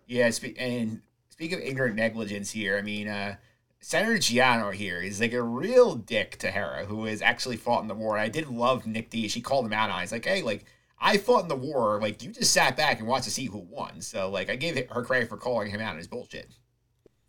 [0.06, 3.36] Yeah, and speak of ignorant negligence here, I mean, uh,
[3.80, 7.88] Senator Giano here is like a real dick to Hera, who has actually fought in
[7.88, 8.16] the war.
[8.16, 9.28] I did love Nick D.
[9.28, 10.04] She called him out on it.
[10.04, 10.64] It's like, hey, like,
[11.06, 12.00] I fought in the war.
[12.00, 14.00] Like, you just sat back and watched to see who won.
[14.00, 16.48] So, like, I gave her credit for calling him out on his bullshit.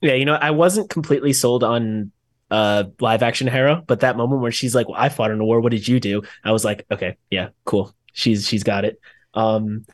[0.01, 2.11] Yeah, you know, I wasn't completely sold on
[2.49, 5.45] uh live action Hera, but that moment where she's like, well, I fought in a
[5.45, 6.23] war, what did you do?
[6.43, 7.93] I was like, okay, yeah, cool.
[8.13, 8.99] She's she's got it.
[9.33, 9.85] Um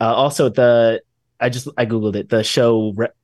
[0.00, 1.00] Uh, also, the
[1.40, 2.28] I just I googled it.
[2.28, 3.16] The show re-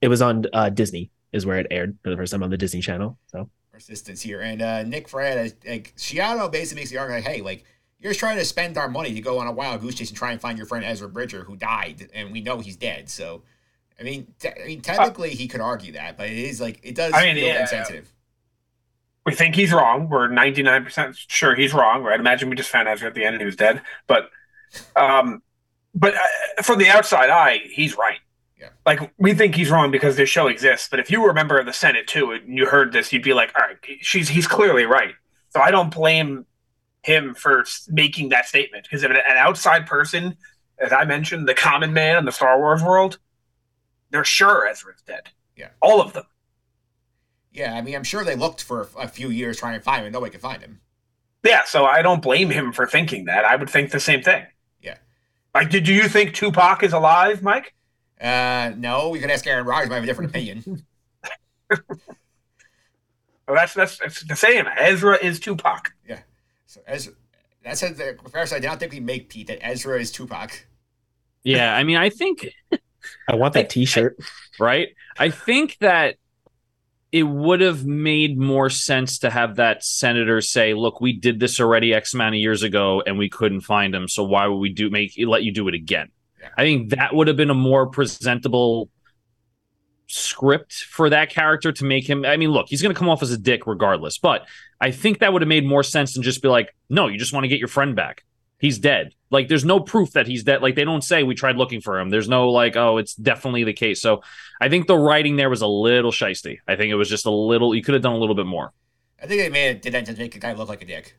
[0.00, 2.56] it was on uh, Disney is where it aired for the first time on the
[2.56, 3.18] Disney Channel.
[3.26, 7.42] So Persistence here, and uh, Nick Fred, like Shiano, basically makes the argument, like, hey,
[7.42, 7.64] like
[8.06, 10.30] you're trying to spend our money to go on a wild goose chase and try
[10.30, 13.08] and find your friend Ezra Bridger who died, and we know he's dead.
[13.10, 13.42] So,
[13.98, 16.94] I mean, te- I mean, technically he could argue that, but it is like it
[16.94, 17.62] does I mean, feel yeah.
[17.62, 18.12] insensitive.
[19.24, 20.08] we think he's wrong.
[20.08, 22.20] We're 99% sure he's wrong, right?
[22.20, 23.82] Imagine we just found Ezra at the end and he was dead.
[24.06, 24.30] But
[24.94, 25.42] um
[25.92, 28.20] but uh, from the outside eye, he's right.
[28.56, 28.68] Yeah.
[28.84, 31.58] Like we think he's wrong because this show exists, but if you were a member
[31.58, 34.46] of the Senate too and you heard this, you'd be like, "All right, she's he's
[34.46, 35.14] clearly right."
[35.50, 36.46] So I don't blame
[37.06, 40.36] him for making that statement because if an outside person,
[40.78, 43.18] as I mentioned, the common man in the Star Wars world,
[44.10, 45.28] they're sure Ezra's dead.
[45.56, 45.68] Yeah.
[45.80, 46.24] All of them.
[47.52, 50.06] Yeah, I mean, I'm sure they looked for a few years trying to find him,
[50.06, 50.80] and nobody could find him.
[51.44, 53.44] Yeah, so I don't blame him for thinking that.
[53.44, 54.44] I would think the same thing.
[54.82, 54.96] Yeah.
[55.54, 57.72] Like, did you think Tupac is alive, Mike?
[58.20, 59.88] Uh, no, we could ask Aaron Rodgers.
[59.90, 60.84] Might have a different opinion.
[63.46, 64.66] Well, that's that's it's the same.
[64.76, 65.92] Ezra is Tupac.
[66.66, 67.14] So Ezra,
[67.64, 70.66] that's a, the comparison I don't think we make Pete that Ezra is Tupac.
[71.42, 72.48] Yeah, I mean, I think
[73.28, 74.18] I want that T-shirt.
[74.58, 74.88] right?
[75.18, 76.16] I think that
[77.12, 81.60] it would have made more sense to have that senator say, "Look, we did this
[81.60, 84.08] already X amount of years ago, and we couldn't find him.
[84.08, 86.48] So why would we do make let you do it again?" Yeah.
[86.58, 88.90] I think that would have been a more presentable
[90.08, 92.24] script for that character to make him.
[92.24, 94.46] I mean, look, he's going to come off as a dick regardless, but
[94.80, 97.32] I think that would have made more sense than just be like, "No, you just
[97.32, 98.24] want to get your friend back.
[98.58, 100.62] He's dead." Like, there's no proof that he's dead.
[100.62, 102.10] Like, they don't say we tried looking for him.
[102.10, 104.22] There's no like, "Oh, it's definitely the case." So.
[104.60, 106.58] I think the writing there was a little shisty.
[106.66, 107.74] I think it was just a little.
[107.74, 108.72] You could have done a little bit more.
[109.22, 111.16] I think they made it did that to make a guy look like a dick.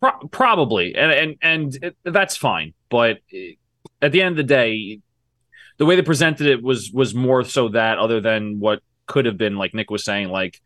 [0.00, 2.74] Pro- probably, and and and it, that's fine.
[2.90, 3.52] But eh,
[4.00, 5.00] at the end of the day,
[5.78, 9.38] the way they presented it was was more so that other than what could have
[9.38, 10.60] been, like Nick was saying, like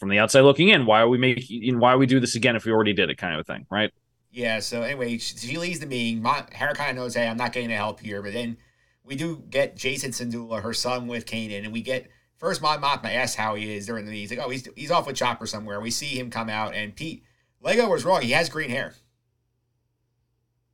[0.00, 1.78] from the outside looking in, why are we making?
[1.78, 3.92] Why we do this again if we already did it, kind of a thing, right?
[4.32, 4.58] Yeah.
[4.58, 6.24] So anyway, she, she leaves the meeting.
[6.24, 8.22] Kind of knows, hey, I'm not getting the help here.
[8.22, 8.56] But then
[9.04, 12.08] we do get Jacen Syndulla, her son, with Kanan, and we get
[12.38, 14.22] first Mon Mothma asks how he is during the meeting.
[14.28, 15.80] He's like, oh, he's he's off with Chopper somewhere.
[15.80, 17.22] We see him come out, and Pete
[17.60, 18.22] Lego was wrong.
[18.22, 18.94] He has green hair.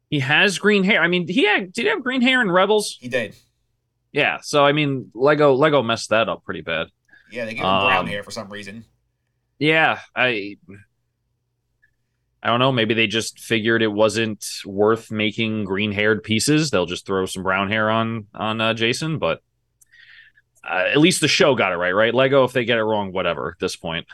[0.08, 1.02] He has green hair.
[1.02, 2.96] I mean, he had did he have green hair in Rebels?
[3.00, 3.34] He did.
[4.12, 4.38] Yeah.
[4.40, 6.86] So I mean, Lego Lego messed that up pretty bad.
[7.32, 8.84] Yeah, they gave him brown Um, hair for some reason.
[9.58, 10.56] Yeah, I
[12.42, 16.70] I don't know, maybe they just figured it wasn't worth making green-haired pieces.
[16.70, 19.42] They'll just throw some brown hair on on uh, Jacen, but
[20.62, 22.14] uh, at least the show got it right, right?
[22.14, 24.06] Lego if they get it wrong, whatever at this point.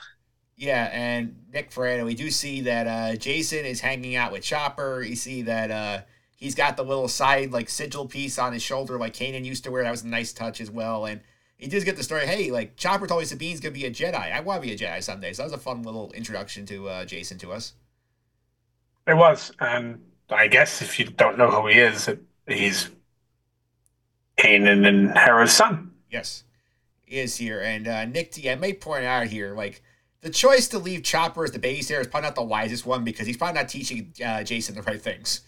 [0.57, 5.03] Yeah, and Nick Fraietta, we do see that uh, Jacen is hanging out with Chopper.
[5.03, 6.03] You see that uh,
[6.37, 9.71] he's got the little side like sigil piece on his shoulder like Kanan used to
[9.71, 9.83] wear.
[9.83, 11.07] That was a nice touch as well.
[11.07, 11.21] And
[11.62, 12.27] he does get the story.
[12.27, 14.33] Hey, like Chopper told me Sabine's gonna be a Jedi.
[14.33, 15.33] I want to be a Jedi someday.
[15.33, 17.75] So that was a fun little introduction to uh, Jacen to us.
[19.07, 22.11] It was, and I guess if you don't know who he is,
[22.48, 22.90] he's
[24.37, 25.92] Kanan and Hera's son.
[26.11, 26.42] Yes,
[27.01, 27.61] he is here.
[27.61, 29.83] And uh, Nick T, I may point out here, like
[30.20, 33.29] the choice to leave Chopper as the babysitter is probably not the wisest one because
[33.29, 35.42] he's probably not teaching uh, Jacen the right things.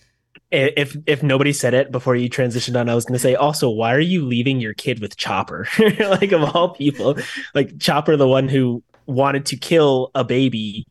[0.55, 3.69] If if nobody said it before you transitioned on, I was going to say also,
[3.69, 5.67] why are you leaving your kid with Chopper?
[5.99, 7.17] like of all people,
[7.55, 10.87] like Chopper, the one who wanted to kill a baby,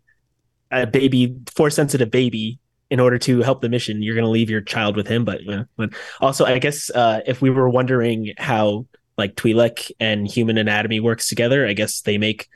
[0.72, 4.04] a baby, force sensitive baby, in order to help the mission.
[4.04, 5.42] You're going to leave your child with him, but,
[5.78, 5.90] but
[6.22, 8.86] also, I guess uh, if we were wondering how
[9.18, 12.50] like Twi'lek and human anatomy works together, I guess they make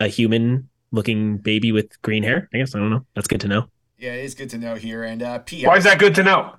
[0.00, 2.48] a human looking baby with green hair.
[2.52, 3.06] I guess I don't know.
[3.14, 3.68] That's good to know.
[4.04, 5.02] Yeah, it is good to know here.
[5.04, 6.56] And uh, P, Why is that good to know?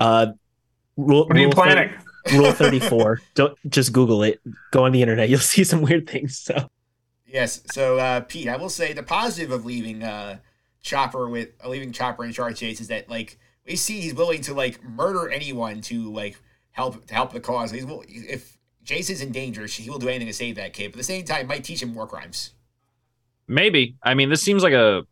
[0.00, 0.28] Uh,
[0.96, 1.90] rule, What are you rule thir- planning?
[2.32, 4.40] rule 34 don't just google it
[4.72, 6.68] go on the internet you'll see some weird things so
[7.28, 7.60] Yes.
[7.72, 10.38] So, uh, Pete, I will say the positive of leaving uh,
[10.80, 14.40] Chopper with uh, leaving Chopper in charge Chase is that like we see he's willing
[14.42, 16.36] to like murder anyone to like
[16.70, 17.70] help to help the cause.
[17.72, 20.92] He's will if Jacen's in danger, he will do anything to save that kid.
[20.92, 22.52] But at the same time, it might teach him war crimes.
[23.48, 23.96] Maybe.
[24.02, 25.02] I mean, this seems like a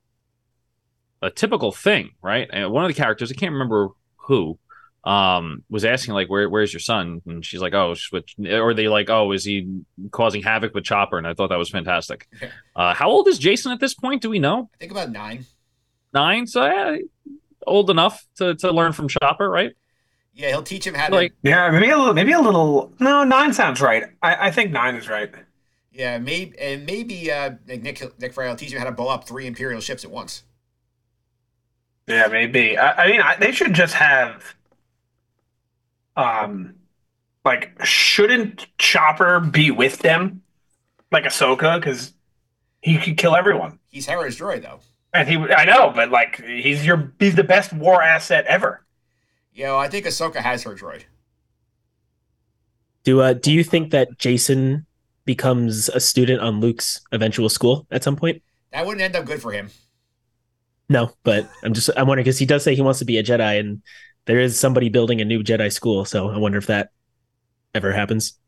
[1.26, 2.48] a typical thing, right?
[2.52, 4.58] And one of the characters, I can't remember who,
[5.04, 8.10] um, was asking like, "Where, where's your son?" And she's like, "Oh, she's
[8.48, 9.68] or they like, "Oh, is he
[10.10, 12.26] causing havoc with Chopper?" And I thought that was fantastic.
[12.74, 14.22] Uh, how old is Jacen at this point?
[14.22, 14.70] Do we know?
[14.74, 15.44] I think about nine.
[16.14, 16.46] Nine.
[16.46, 16.96] So yeah,
[17.66, 19.72] old enough to to learn from Chopper, right?
[20.32, 21.14] Yeah, he'll teach him how to.
[21.14, 22.14] Like, Yeah, maybe a little.
[22.14, 22.92] Maybe a little.
[22.98, 24.04] No, nine sounds right.
[24.22, 25.30] I, I think nine is right.
[25.92, 29.28] yeah, maybe and maybe uh, Nick Nick Frey will teach him how to blow up
[29.28, 30.44] three Imperial ships at once.
[32.06, 32.76] Yeah, maybe.
[32.78, 34.54] I, I mean, I, they should just have
[36.16, 36.74] Um,
[37.44, 40.42] like, shouldn't Chopper be with them,
[41.12, 42.14] like Ahsoka, because
[42.82, 43.78] he could kill everyone.
[43.88, 44.80] He's Hera's droid, though.
[45.12, 48.84] And he, I know, but like, he's your, he's the best war asset ever.
[49.54, 51.04] You know, I think Ahsoka has her droid.
[53.04, 54.86] Do uh, do you think that Jacen
[55.24, 58.42] becomes a student on Luke's eventual school at some point?
[58.72, 59.70] That wouldn't end up good for him.
[60.88, 63.22] No, but I'm just I'm wondering because he does say he wants to be a
[63.22, 63.82] Jedi, and
[64.26, 66.04] there is somebody building a new Jedi school.
[66.04, 66.90] So I wonder if that
[67.74, 68.38] ever happens.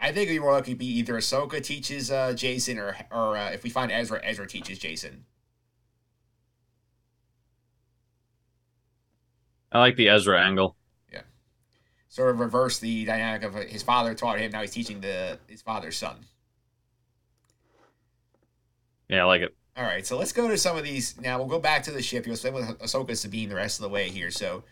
[0.00, 3.36] I think it'd be more likely to be either Ahsoka teaches uh, Jacen, or or
[3.36, 5.20] uh, if we find Ezra, Ezra teaches Jacen.
[9.72, 10.76] I like the Ezra angle.
[11.12, 11.22] Yeah,
[12.08, 14.50] sort of reverse the dynamic of his father taught him.
[14.50, 16.26] Now he's teaching the his father's son.
[19.08, 19.54] Yeah, I like it.
[19.76, 21.20] All right, so let's go to some of these.
[21.20, 22.26] Now we'll go back to the ship.
[22.26, 24.30] You'll spend with Ahsoka Sabine the rest of the way here.
[24.30, 24.62] So,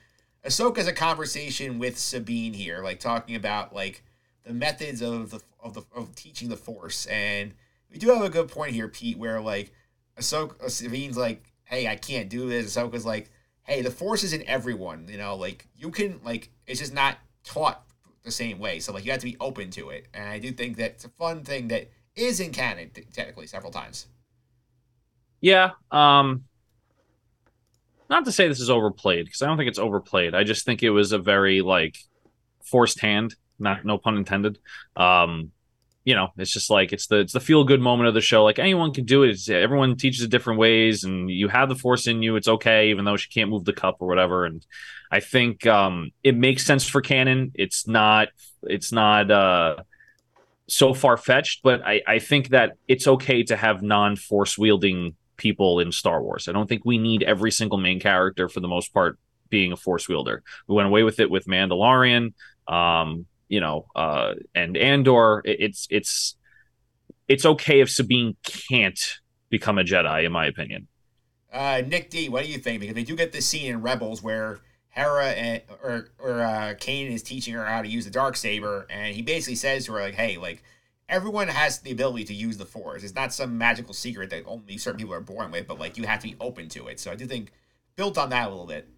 [0.46, 4.04] Ahsoka's a conversation with Sabine here, like talking about like
[4.44, 7.52] the methods of the of the of teaching the Force, and
[7.90, 9.72] we do have a good point here, Pete, where like
[10.16, 13.28] Ahsoka uh, Sabine's like, "Hey, I can't do this." Ahsoka's like,
[13.64, 15.08] "Hey, the Force is in everyone.
[15.08, 17.82] You know, like you can like it's just not taught
[18.22, 18.78] the same way.
[18.78, 21.04] So like you have to be open to it, and I do think that it's
[21.04, 24.06] a fun thing that is in canon technically several times."
[25.42, 25.72] Yeah.
[25.90, 26.44] Um
[28.08, 30.34] not to say this is overplayed because I don't think it's overplayed.
[30.34, 31.96] I just think it was a very like
[32.64, 34.58] forced hand, not no pun intended.
[34.96, 35.52] Um
[36.04, 38.42] you know, it's just like it's the it's the feel good moment of the show.
[38.42, 39.30] Like anyone can do it.
[39.30, 42.34] It's, everyone teaches it different ways, and you have the force in you.
[42.34, 44.44] It's okay, even though she can't move the cup or whatever.
[44.44, 44.66] And
[45.12, 47.52] I think um, it makes sense for canon.
[47.54, 48.28] It's not
[48.64, 49.76] it's not uh,
[50.68, 55.14] so far fetched, but I I think that it's okay to have non force wielding
[55.42, 56.46] people in Star Wars.
[56.46, 59.18] I don't think we need every single main character for the most part
[59.50, 60.42] being a force wielder.
[60.68, 62.32] We went away with it with Mandalorian,
[62.68, 65.42] um, you know, uh, and Andor.
[65.44, 66.36] It's it's
[67.26, 69.00] it's okay if Sabine can't
[69.50, 70.86] become a Jedi, in my opinion.
[71.52, 72.80] Uh, Nick D, what do you think?
[72.80, 77.10] Because we do get this scene in Rebels where Hera and or or uh, Kanan
[77.10, 80.00] is teaching her how to use the dark saber, and he basically says to her
[80.00, 80.62] like, "Hey, like."
[81.12, 83.04] Everyone has the ability to use the force.
[83.04, 86.04] It's not some magical secret that only certain people are born with, but like you
[86.04, 86.98] have to be open to it.
[86.98, 87.52] So I do think
[87.94, 88.88] built on that a little bit.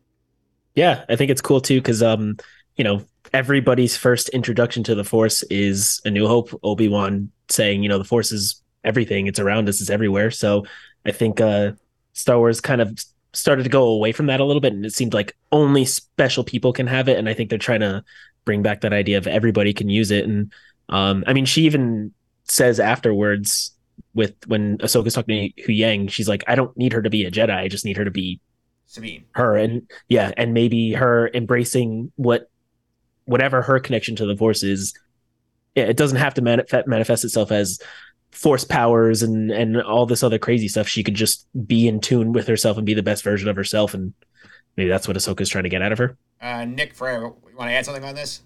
[0.75, 2.37] Yeah, I think it's cool too because um,
[2.77, 7.83] you know, everybody's first introduction to the force is A New Hope, Obi Wan saying,
[7.83, 9.27] you know, the force is everything.
[9.27, 9.81] It's around us.
[9.81, 10.31] It's everywhere.
[10.31, 10.65] So
[11.05, 11.73] I think uh,
[12.13, 12.99] Star Wars kind of
[13.33, 16.45] started to go away from that a little bit, and it seemed like only special
[16.45, 17.19] people can have it.
[17.19, 18.05] And I think they're trying to
[18.45, 20.25] bring back that idea of everybody can use it.
[20.25, 20.53] And
[20.89, 22.13] um, I mean, she even
[22.45, 23.73] says afterwards
[24.15, 27.25] with when Ahsoka's talking to Hu Huyang, she's like, I don't need her to be
[27.25, 27.55] a Jedi.
[27.55, 28.41] I just need her to be
[28.87, 29.25] Sabine.
[29.33, 32.51] Her and yeah, and maybe her embracing what
[33.25, 34.95] whatever her connection to the Force is.
[35.75, 37.81] It doesn't have to manifest manifest itself as
[38.31, 40.87] force powers and and all this other crazy stuff.
[40.87, 43.95] She could just be in tune with herself and be the best version of herself,
[43.95, 44.15] and
[44.77, 46.17] maybe that's what Ahsoka's trying to get out of her.
[46.41, 48.43] Uh, Nick, Forever, you want to add something on this?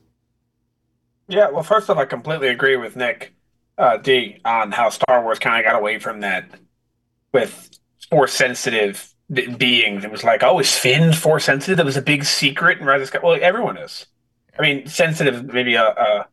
[1.28, 3.34] Yeah, well, first off, I completely agree with Nick
[3.76, 6.48] uh, D on how Star Wars kind of got away from that
[7.32, 7.70] with
[8.10, 10.04] force sensitive beings.
[10.04, 11.76] It was like, oh, is Finn force sensitive?
[11.76, 12.78] That was a big secret.
[12.78, 13.22] And Rise of Skywalker.
[13.22, 14.06] Well, everyone is.
[14.58, 16.28] I mean, sensitive, maybe a, a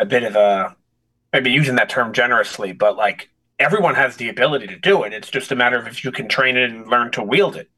[0.00, 0.76] a bit of a
[1.32, 5.12] maybe using that term generously, but like everyone has the ability to do it.
[5.12, 7.68] It's just a matter of if you can train it and learn to wield it.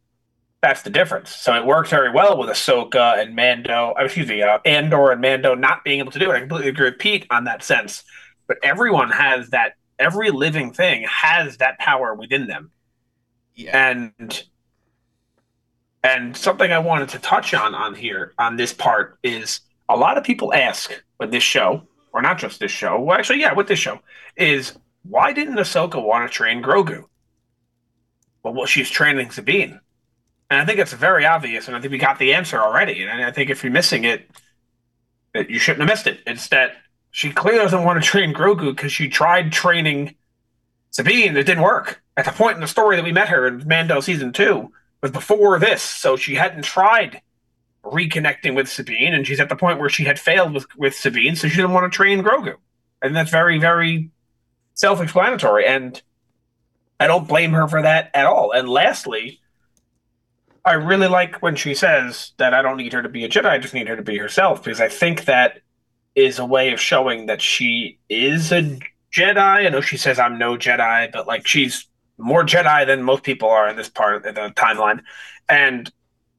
[0.63, 1.35] That's the difference.
[1.35, 3.95] So it works very well with Ahsoka and Mando.
[3.99, 6.37] Uh, excuse me, uh, Andor and Mando not being able to do it.
[6.37, 8.05] I completely agree with Pete on that sense.
[8.47, 9.75] But everyone has that.
[9.99, 12.71] Every living thing has that power within them.
[13.55, 13.91] Yeah.
[13.91, 14.45] And
[16.03, 20.17] and something I wanted to touch on on here on this part is a lot
[20.19, 23.01] of people ask with this show, or not just this show.
[23.01, 24.01] Well, actually, yeah, with this show,
[24.37, 27.05] is why didn't Ahsoka want to train Grogu?
[28.43, 29.81] Well, well, she's training Sabine.
[30.51, 33.03] And I think it's very obvious, and I think we got the answer already.
[33.05, 34.29] And I think if you're missing it,
[35.35, 36.21] you shouldn't have missed it.
[36.27, 36.73] It's that
[37.13, 40.17] she clearly doesn't want to train Grogu because she tried training
[40.91, 41.37] Sabine.
[41.37, 42.03] It didn't work.
[42.17, 45.13] At the point in the story that we met her in Mando season two was
[45.13, 47.23] before this, so she hadn't tried
[47.85, 51.37] reconnecting with Sabine, and she's at the point where she had failed with, with Sabine,
[51.37, 52.57] so she didn't want to train Grogu.
[53.01, 54.11] And that's very, very
[54.75, 55.65] self explanatory.
[55.67, 56.01] And
[56.99, 58.53] I don't blame her for that at all.
[58.53, 59.41] And lastly,
[60.65, 63.47] I really like when she says that I don't need her to be a Jedi,
[63.47, 65.61] I just need her to be herself, because I think that
[66.15, 68.79] is a way of showing that she is a
[69.13, 69.39] Jedi.
[69.39, 71.87] I know she says I'm no Jedi, but like she's
[72.19, 75.01] more Jedi than most people are in this part of the timeline.
[75.49, 75.91] And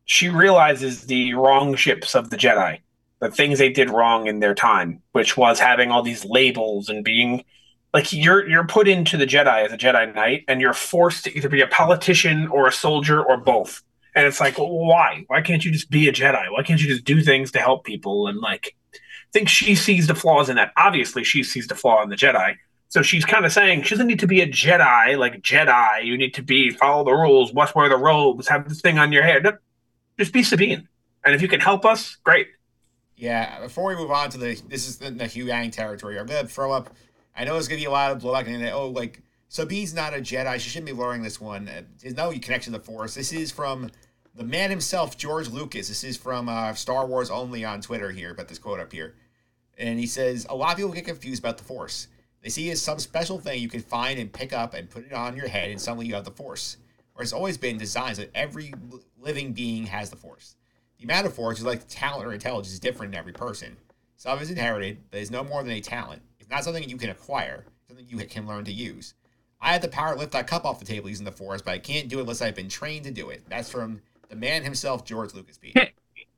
[0.06, 2.80] she realizes the wrong ships of the Jedi.
[3.22, 7.04] the things they did wrong in their time, which was having all these labels and
[7.04, 7.46] being
[7.94, 11.38] like you're you're put into the Jedi as a Jedi Knight, and you're forced to
[11.38, 13.82] either be a politician or a soldier or both.
[14.16, 15.24] And it's like, why?
[15.28, 16.52] Why can't you just be a Jedi?
[16.52, 18.28] Why can't you just do things to help people?
[18.28, 18.98] And like, I
[19.32, 20.74] think she sees the flaws in that.
[20.76, 22.56] Obviously, she sees the flaw in the Jedi.
[22.90, 26.04] So she's kind of saying she doesn't need to be a Jedi, like Jedi.
[26.04, 29.14] You need to be follow the rules, watch wear the robes, have this thing on
[29.14, 29.44] your head.
[29.44, 29.54] No,
[30.20, 30.90] just be Sabine.
[31.24, 32.48] And if you can help us, great.
[33.16, 33.62] Yeah.
[33.62, 36.20] Before we move on to the, this is the, the Huyang territory.
[36.20, 36.94] I'm gonna throw up.
[37.34, 39.22] I know it's gonna be a lot of blowback and oh, like
[39.52, 40.54] Sabine's not a Jedi.
[40.62, 41.68] She shouldn't be learning this one.
[41.68, 43.16] Uh, There's no connection to the Force.
[43.16, 43.92] This is from
[44.34, 45.90] the man himself, George Lucas.
[45.90, 49.14] This is from uh, Star Wars Only on Twitter here, but this quote up here.
[49.78, 52.08] And he says, A lot of people get confused about the Force.
[52.42, 55.06] They see it as some special thing you can find and pick up and put
[55.06, 56.78] it on your head, and suddenly you have the Force.
[57.14, 58.74] Where it's always been designed so that every
[59.20, 60.56] living being has the Force.
[60.98, 63.76] The amount of Force, is like talent or intelligence, is different in every person.
[64.16, 66.22] Some is inherited, but is no more than a talent.
[66.40, 69.14] It's not something you can acquire, it's something you can learn to use.
[69.62, 71.72] I had the power to lift that cup off the table using the Force, but
[71.72, 73.44] I can't do it unless I've been trained to do it.
[73.48, 75.58] That's from the man himself, George Lucas.
[75.58, 75.76] Pete.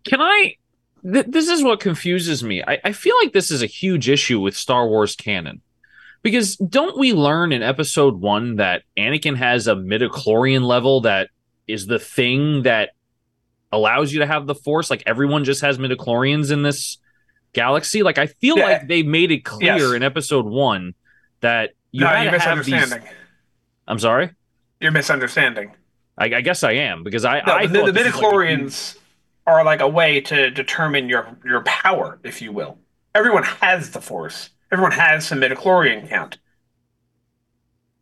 [0.03, 0.55] Can I?
[1.03, 2.61] Th- this is what confuses me.
[2.63, 5.61] I, I feel like this is a huge issue with Star Wars canon.
[6.21, 11.29] Because don't we learn in episode one that Anakin has a midichlorian level that
[11.67, 12.91] is the thing that
[13.71, 14.89] allows you to have the force?
[14.89, 16.97] Like everyone just has midichlorians in this
[17.53, 18.03] galaxy.
[18.03, 18.65] Like I feel Yeah.
[18.65, 19.91] like they made it clear Yes.
[19.93, 20.93] in episode one
[21.41, 22.75] that you no, you're to have these.
[22.79, 23.09] misunderstanding.
[23.87, 24.31] I'm sorry.
[24.81, 25.73] You're misunderstanding.
[26.17, 28.45] I, I guess I am because I, No, I the, thought the this was like
[28.45, 28.71] a
[29.45, 32.79] are like a way to determine your your power, if you will.
[33.15, 34.49] Everyone has the force.
[34.71, 36.39] Everyone has some midichlorian count.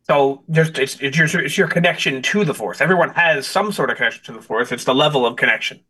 [0.02, 2.80] So there's it's, it's your it's your connection to the force.
[2.80, 4.72] Everyone has some sort of connection to the force.
[4.72, 5.80] It's the level of connection.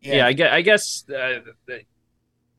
[0.00, 1.40] yeah, I guess I guess uh,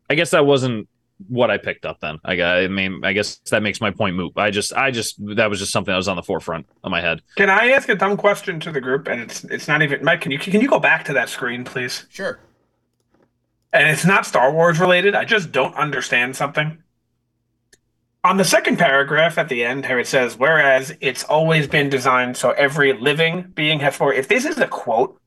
[0.10, 0.88] I guess that wasn't
[1.28, 2.18] what I picked up then.
[2.24, 4.34] I, got- I mean, I guess that makes my point moot.
[4.38, 7.02] I just, I just, that was just something that was on the forefront of my
[7.02, 7.22] head.
[7.36, 9.08] Can I ask a dumb question to the group?
[9.08, 10.22] And it's it's not even Mike.
[10.22, 12.06] Can you can you go back to that screen, please?
[12.10, 12.40] Sure.
[13.74, 15.14] and it's not Star Wars related.
[15.16, 16.78] I just don't understand something.
[18.24, 22.36] On the second paragraph at the end, here it says, "Whereas it's always been designed
[22.36, 25.20] so every living being has for." If this is a quote,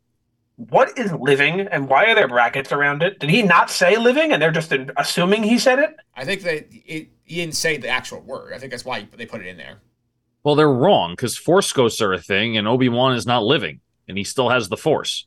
[0.71, 3.19] what is living, and why are there brackets around it?
[3.19, 5.97] Did he not say living, and they're just assuming he said it?
[6.15, 8.53] I think that it, he didn't say the actual word.
[8.53, 9.81] I think that's why they put it in there.
[10.45, 13.81] Well, they're wrong because Force ghosts are a thing, and Obi Wan is not living,
[14.09, 15.27] and he still has the Force.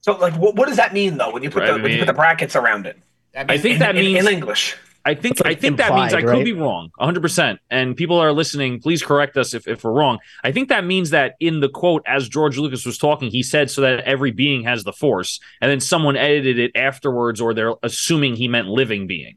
[0.00, 1.90] So, like, what, what does that mean though when you put Right, the I when
[1.90, 2.96] you put the brackets around it?
[3.32, 4.76] That I think In- that means in English.
[5.06, 7.20] I think like, I think that means I implied, could be wrong, 100.
[7.22, 8.80] percent And people are listening.
[8.80, 10.18] Please correct us if, if we're wrong.
[10.44, 13.70] I think that means that in the quote, as George Lucas was talking, he said
[13.70, 17.74] so that every being has the Force, and then someone edited it afterwards, or they're
[17.82, 19.36] assuming he meant living being.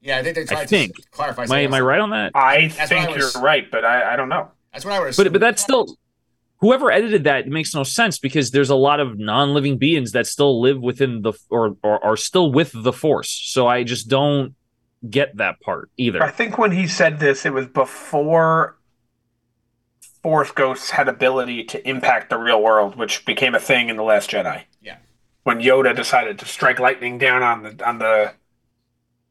[0.00, 0.96] yeah, I think they tried think.
[0.96, 1.44] to clarify.
[1.44, 2.32] Am I, am I right on that?
[2.34, 4.48] I That's think I was- you're right, but I, I don't know.
[4.72, 5.24] That's what I would assume.
[5.24, 5.96] But but that's still
[6.60, 10.26] whoever edited that it makes no sense because there's a lot of non-living beings that
[10.26, 13.30] still live within the or, or are still with the Force.
[13.30, 14.54] So I just don't
[15.08, 16.22] get that part either.
[16.22, 18.76] I think when he said this, it was before
[20.22, 24.02] Force Ghosts had ability to impact the real world, which became a thing in the
[24.02, 24.62] Last Jedi.
[24.82, 24.98] Yeah.
[25.44, 28.32] When Yoda decided to strike lightning down on the on the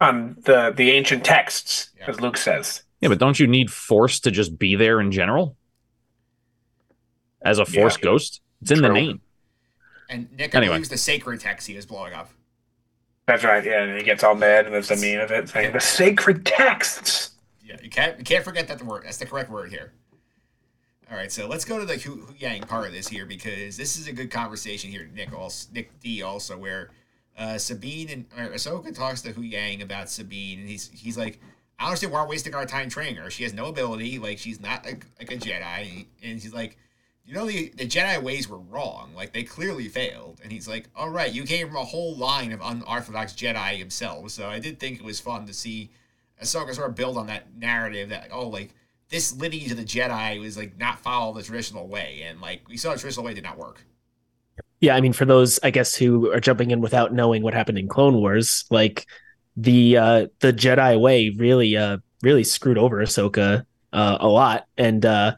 [0.02, 2.06] on the the ancient texts, Yeah.
[2.10, 2.84] as Luke says.
[3.02, 5.56] Yeah, but don't you need Force to just be there in general?
[7.42, 8.04] As a Force Yeah.
[8.04, 9.22] ghost, it's in the name.
[10.10, 10.74] and Nick, I Anyway.
[10.74, 12.32] believe it the sacred text he was blowing up.
[13.30, 13.64] That's right.
[13.64, 16.48] Yeah, and he gets all mad, and there's the meme of it saying the sacred
[16.48, 17.34] texts.
[17.64, 19.04] Yeah, you can't you can't forget that the word.
[19.06, 19.94] That's the correct word here.
[21.12, 24.08] All right, so let's go to the Huyang part of this here because this is
[24.08, 25.08] a good conversation here.
[25.14, 26.90] Nick also Nick D also where
[27.38, 31.40] uh, Sabine and or Ahsoka talks to Huyang about Sabine and he's he's like,
[31.78, 33.30] I don't understand why we're wasting our time training her.
[33.30, 36.78] She has no ability, like she's not like, like a Jedi, and he's like.
[37.30, 39.12] You know the, the Jedi ways were wrong.
[39.16, 40.40] Like they clearly failed.
[40.42, 44.32] And he's like, "All right, you came from a whole line of unorthodox Jedi himself."
[44.32, 45.92] So I did think it was fun to see
[46.42, 48.74] Ahsoka sort of build on that narrative that oh like
[49.10, 52.78] this lineage of the Jedi was like not follow the traditional way, and like we
[52.78, 53.86] saw the traditional way did not work.
[54.80, 57.78] Yeah, I mean, for those I guess who are jumping in without knowing what happened
[57.78, 59.06] in Clone Wars, like
[59.56, 65.06] the uh the Jedi way really uh really screwed over Ahsoka uh, a lot, and
[65.06, 65.36] uh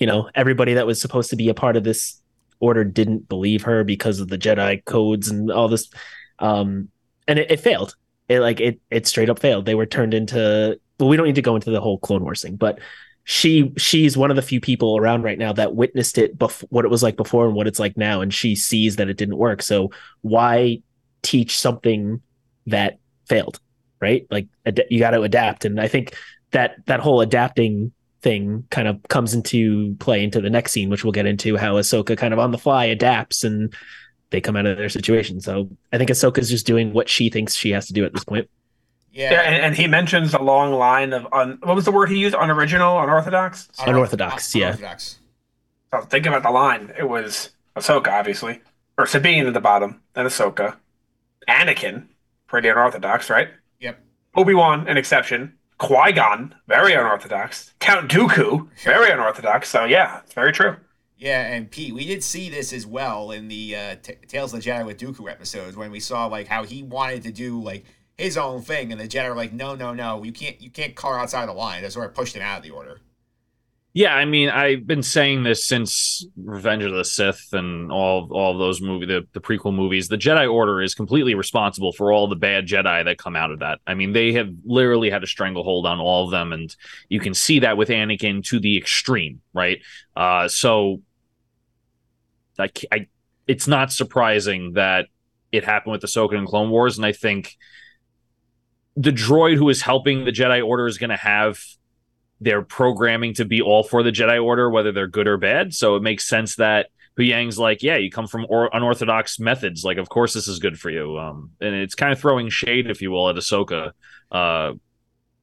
[0.00, 2.20] you know everybody that was supposed to be a part of this
[2.58, 5.88] order didn't believe her because of the Jedi codes and all this,
[6.40, 6.88] um,
[7.28, 7.94] and it, it failed.
[8.28, 9.66] It like it it straight up failed.
[9.66, 12.42] They were turned into well, we don't need to go into the whole Clone Wars
[12.42, 12.80] thing, but
[13.24, 16.84] she she's one of the few people around right now that witnessed it bef- what
[16.84, 19.36] it was like before and what it's like now and she sees that it didn't
[19.36, 19.90] work so
[20.22, 20.82] why
[21.22, 22.20] teach something
[22.66, 22.98] that
[23.28, 23.60] failed
[24.00, 26.14] right like ad- you got to adapt and i think
[26.50, 27.92] that that whole adapting
[28.22, 31.74] thing kind of comes into play into the next scene which we'll get into how
[31.74, 33.74] ahsoka kind of on the fly adapts and
[34.30, 37.54] they come out of their situation so i think ahsoka's just doing what she thinks
[37.54, 38.48] she has to do at this point
[39.12, 42.10] Yeah, Yeah, and, and he mentions a long line of un, what was the word
[42.10, 42.36] he used?
[42.38, 43.68] Unoriginal, unorthodox.
[43.84, 44.66] Unorthodox, yeah.
[44.66, 45.18] Unorthodox.
[45.92, 46.92] So think about the line.
[46.96, 48.60] It was Ahsoka, obviously,
[48.96, 50.76] or Sabine at the bottom, then Ahsoka,
[51.48, 52.06] Anakin,
[52.46, 53.48] pretty unorthodox, right?
[53.80, 53.98] Yep.
[54.36, 55.54] Obi Wan, an exception.
[55.80, 57.72] Qui Gon, very unorthodox.
[57.80, 59.70] Count Dooku, very unorthodox.
[59.70, 60.76] So yeah, it's very true.
[61.16, 64.62] Yeah, and Pete, we did see this as well in the uh, T- Tales of
[64.62, 67.86] the Jedi with Dooku episodes when we saw like how he wanted to do like
[68.18, 70.94] his own thing, and the Jedi were like, "No, no, no, you can't, you can't
[70.94, 73.00] color outside the line." That's where I pushed him out of the order.
[73.92, 78.56] Yeah, I mean, I've been saying this since Revenge of the Sith and all all
[78.56, 80.06] those movie the, the prequel movies.
[80.06, 83.58] The Jedi Order is completely responsible for all the bad Jedi that come out of
[83.60, 83.80] that.
[83.88, 86.74] I mean, they have literally had a stranglehold on all of them, and
[87.08, 89.82] you can see that with Anakin to the extreme, right?
[90.14, 91.02] Uh, so,
[92.58, 93.08] like, I,
[93.48, 95.06] it's not surprising that
[95.50, 97.56] it happened with Ahsoka and Clone Wars, and I think
[98.96, 101.58] the droid who is helping the Jedi Order is going to have
[102.40, 105.74] their programming to be all for the Jedi Order, whether they're good or bad.
[105.74, 106.88] So it makes sense that
[107.18, 109.84] Huyang's like, yeah, you come from or- unorthodox methods.
[109.84, 111.18] Like, of course, this is good for you.
[111.18, 113.92] Um, and it's kind of throwing shade, if you will, at Ahsoka,
[114.32, 114.72] uh,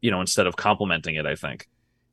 [0.01, 1.67] you know, instead of complimenting it, I think.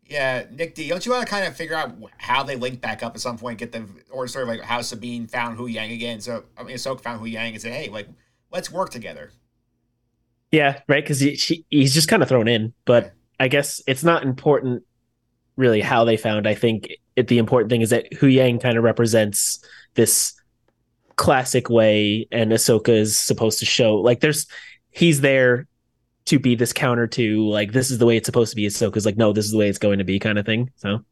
[0.07, 3.03] Yeah, Nick D, don't you want to kind of figure out how they link back
[3.03, 6.20] up at some point, get the or sort of like how Sabine found Huyang again?
[6.20, 8.09] So I mean, Ahsoka found Huyang and said, "Hey, like,
[8.53, 9.30] let's work together."
[10.53, 11.03] Yeah, right.
[11.03, 13.14] Because he, she, he's just kind of thrown in, but
[13.45, 14.84] I guess it's not important
[15.57, 16.49] really how they found.
[16.49, 20.32] I think it, the important thing is that Huyang kind of represents this
[21.16, 24.47] classic way, and Ahsoka is supposed to show like there's
[24.92, 25.66] he's there
[26.24, 28.66] to be this counter to like this is the way it's supposed to be.
[28.66, 30.70] Ahsoka's like no, this is the way it's going to be, kind of thing.
[30.76, 31.05] So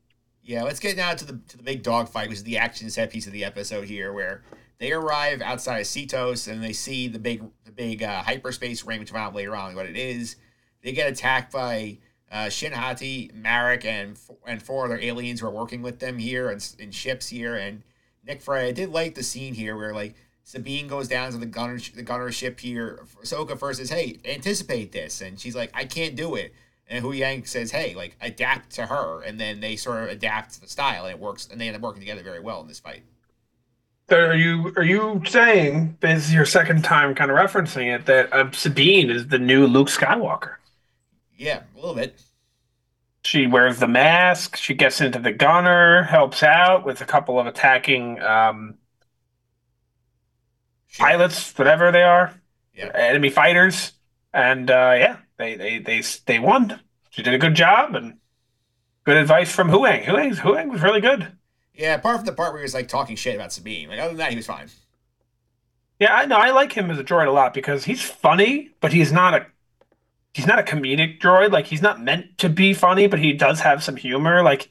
[0.42, 3.10] Yeah, let's get now to the to the big dogfight, which is the action set
[3.10, 4.42] piece of the episode here, where
[4.78, 9.00] they arrive outside of Seatos and they see the big the big uh, hyperspace ring,
[9.00, 10.36] which we'll find out later on what it is.
[10.82, 11.98] They get attacked by
[12.32, 16.74] uh, Shin Marrok, and and four other aliens who are working with them here and
[16.78, 17.54] in ships here.
[17.54, 17.82] And
[18.26, 21.46] Nick Frey, I did like the scene here where like Sabine goes down to the
[21.46, 23.04] gunner the gunner ship here.
[23.22, 26.54] Ahsoka first says, "Hey, anticipate this," and she's like, "I can't do it."
[26.88, 30.60] And Huyang says, "Hey, like adapt to her," and then they sort of adapt to
[30.62, 32.80] the style, and it works, and they end up working together very well in this
[32.80, 33.02] fight.
[34.08, 38.06] So are you are you saying this is your second time kind of referencing it
[38.06, 40.56] that uh, Sabine is the new Luke Skywalker?
[41.42, 42.22] Yeah, a little bit.
[43.24, 44.56] She wears the mask.
[44.56, 48.78] She gets into the gunner, helps out with a couple of attacking um,
[50.86, 51.06] Sure.
[51.06, 52.34] pilots, whatever they are,
[52.74, 52.90] Yeah.
[52.94, 53.92] enemy fighters,
[54.32, 56.80] and uh, yeah, they, they they they won.
[57.10, 58.18] She did a good job and
[59.04, 60.04] good advice from Huyang.
[60.04, 61.36] Huyang Huyang was really good.
[61.74, 64.08] Yeah, apart from the part where he was like talking shit about Sabine, like other
[64.10, 64.68] than that, he was fine.
[65.98, 66.36] Yeah, I know.
[66.36, 69.46] I like him as a droid a lot because he's funny, but he's not a
[70.34, 71.52] he's not a comedic droid.
[71.52, 74.42] Like he's not meant to be funny, but he does have some humor.
[74.42, 74.68] Like,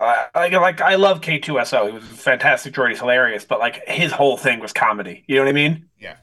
[0.00, 1.86] uh, like like I love K two S O.
[1.86, 2.90] He was a fantastic droid.
[2.90, 5.24] He's hilarious, but like his whole thing was comedy.
[5.26, 5.88] You know what I mean?
[5.98, 6.16] Yeah.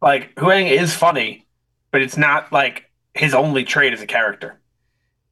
[0.00, 1.46] Like Huyang is funny,
[1.90, 4.58] but it's not like his only trait as a character.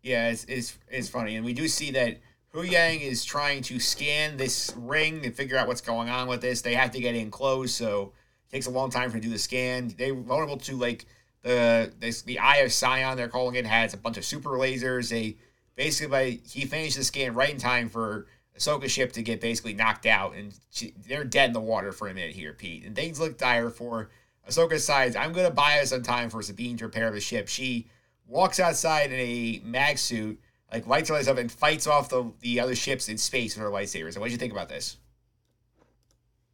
[0.02, 1.36] Yeah, it's, it's, it's funny.
[1.36, 2.20] And we do see that
[2.54, 6.62] Huyang is trying to scan this ring and figure out what's going on with this.
[6.62, 8.12] They have to get in close, so
[8.48, 9.94] it takes a long time for to do the scan.
[9.98, 11.04] They're vulnerable to, like,
[11.42, 15.10] the this, the Eye of Sion, they're calling it, has a bunch of super lasers.
[15.10, 15.36] They
[15.76, 18.26] basically, he finished the scan right in time for
[18.58, 22.08] Ahsoka's ship to get basically knocked out, and she, they're dead in the water for
[22.08, 22.84] a minute here, Pete.
[22.84, 24.10] And things look dire for
[24.48, 25.16] Ahsoka's side.
[25.16, 27.48] I'm to buy us some time for Sabine to repair the ship.
[27.48, 27.86] She
[28.26, 30.38] walks outside in a mag suit,
[30.72, 33.64] like lights her lights up, and fights off the the other ships in space with
[33.64, 34.14] her lightsabers.
[34.14, 34.98] And what do you think about this?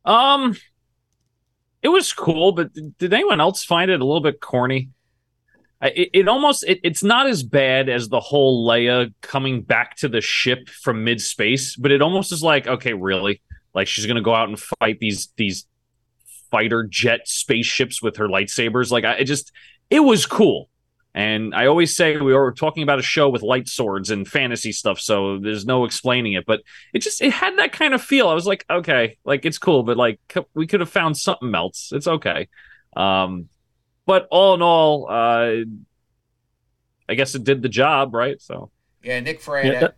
[0.04, 0.56] Um,
[1.86, 4.88] it was cool, but did anyone else find it a little bit corny?
[5.80, 10.08] It, it almost it, it's not as bad as the whole Leia coming back to
[10.08, 13.40] the ship from mid space, but it almost is like okay, really,
[13.72, 15.68] like she's gonna go out and fight these these
[16.50, 18.90] fighter jet spaceships with her lightsabers.
[18.90, 19.52] Like I it just
[19.88, 20.68] it was cool.
[21.18, 24.70] And I always say we were talking about a show with light swords and fantasy
[24.70, 26.44] stuff, so there's no explaining it.
[26.44, 26.60] But
[26.92, 28.28] it just it had that kind of feel.
[28.28, 30.20] I was like, okay, like it's cool, but like
[30.52, 31.90] we could have found something else.
[31.94, 32.48] It's okay.
[32.94, 33.48] Um,
[34.04, 35.64] but all in all, uh,
[37.08, 38.40] I guess it did the job, right?
[38.40, 38.70] So
[39.02, 39.72] Yeah, Nick Frey.
[39.72, 39.96] Yeah, that-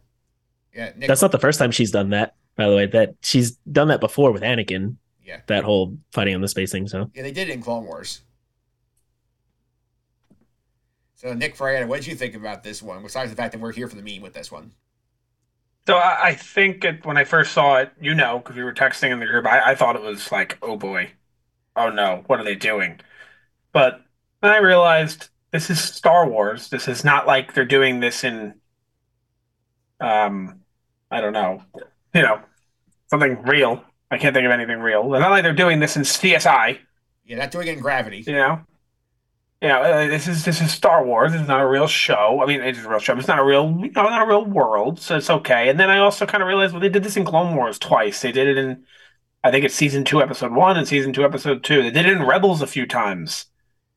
[0.74, 2.86] Yeah, Nick, That's not the first time she's done that, by the way.
[2.86, 4.96] That she's done that before with Anakin.
[5.24, 5.40] Yeah.
[5.48, 6.86] That whole fighting on the space thing.
[6.86, 8.22] So yeah, they did it in Clone Wars.
[11.18, 13.02] So Nick Fraietta, what did you think about this one?
[13.02, 14.70] Besides the fact that we're here for the meme with this one.
[15.88, 18.72] So I, I think it, when I first saw it, you know, because we were
[18.72, 21.10] texting in the group, I, I thought it was like, oh boy,
[21.74, 23.00] oh no, what are they doing?
[23.72, 24.00] But
[24.42, 26.68] then I realized this is Star Wars.
[26.68, 28.54] This is not like they're doing this in,
[29.98, 30.60] um,
[31.10, 31.64] I don't know,
[32.14, 32.42] you know,
[33.08, 33.82] something real.
[34.08, 35.12] I can't think of anything real.
[35.14, 36.78] It's not like they're doing this in CSI.
[37.26, 38.22] Yeah, not doing it in Gravity.
[38.24, 38.60] You know,
[39.60, 41.34] you know, uh, this is this is Star Wars.
[41.34, 42.40] It's not a real show.
[42.42, 43.14] I mean, it's a real show.
[43.14, 45.00] But it's not a real, you know, not a real world.
[45.00, 45.68] So it's okay.
[45.68, 48.22] And then I also kind of realized, well, they did this in Clone Wars twice.
[48.22, 48.84] They did it in,
[49.42, 51.82] I think it's season two, episode one, and season two, episode two.
[51.82, 53.46] They did it in Rebels a few times.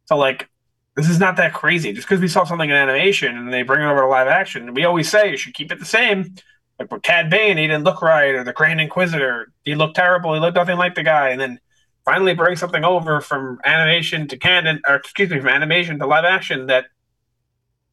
[0.05, 0.49] So like,
[0.95, 1.93] this is not that crazy.
[1.93, 4.73] Just because we saw something in animation and they bring it over to live action,
[4.73, 6.35] we always say you should keep it the same.
[6.79, 10.33] Like with Cad Bane, he didn't look right, or the Grand Inquisitor, he looked terrible.
[10.33, 11.59] He looked nothing like the guy, and then
[12.05, 16.25] finally bring something over from animation to canon, or excuse me, from animation to live
[16.25, 16.85] action that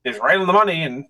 [0.05, 0.83] is right on the money.
[0.83, 1.05] And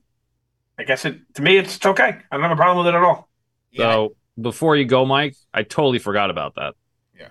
[0.78, 2.18] I guess it to me, it's okay.
[2.30, 3.28] I don't have a problem with it at all.
[3.70, 6.74] Yeah, So before you go, Mike, I totally forgot about that.
[7.18, 7.28] Yeah.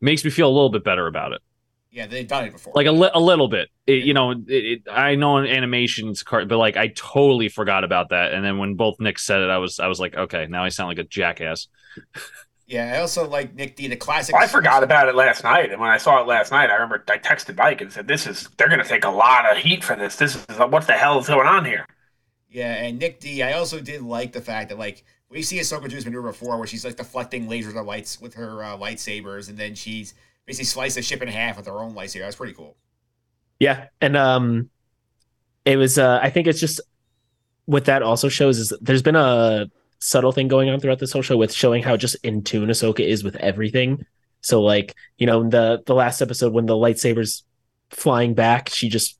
[0.00, 1.40] Makes me feel a little bit better about it.
[1.92, 2.72] yeah, they've done it before.
[2.74, 3.68] Like a, li- a little bit.
[3.86, 7.84] It, you know, it, it, I know in animations, car- but like I totally forgot
[7.84, 8.32] about that.
[8.32, 10.68] And then when both Nick said it, I was I was like, okay, now I
[10.70, 11.68] sound like a jackass.
[12.70, 14.36] yeah, I also like Nick D, the classic.
[14.36, 17.02] I forgot about it last night, and when I saw it last night, I remember
[17.08, 19.82] I texted Mike and said, "This is they're going to take a lot of heat
[19.82, 20.14] for this.
[20.14, 21.84] This is what the hell is going on here."
[22.48, 25.88] Yeah, and Nick D, I also did like the fact that like we see Ahsoka
[25.88, 29.48] do this maneuver before, where she's like deflecting lasers of lights with her uh, lightsabers,
[29.48, 30.14] and then she's
[30.46, 32.20] basically sliced the ship in half with her own lightsaber.
[32.20, 32.76] That's pretty cool.
[33.58, 34.70] yeah, and um,
[35.64, 35.98] it was.
[35.98, 36.80] Uh, I think it's just
[37.64, 39.68] what that also shows is that there's been a
[40.00, 43.06] subtle thing going on throughout this whole show with showing how just in tune Ahsoka
[43.06, 44.04] is with everything.
[44.40, 47.42] So like you know the the last episode when the lightsabers
[47.90, 49.18] flying back, she just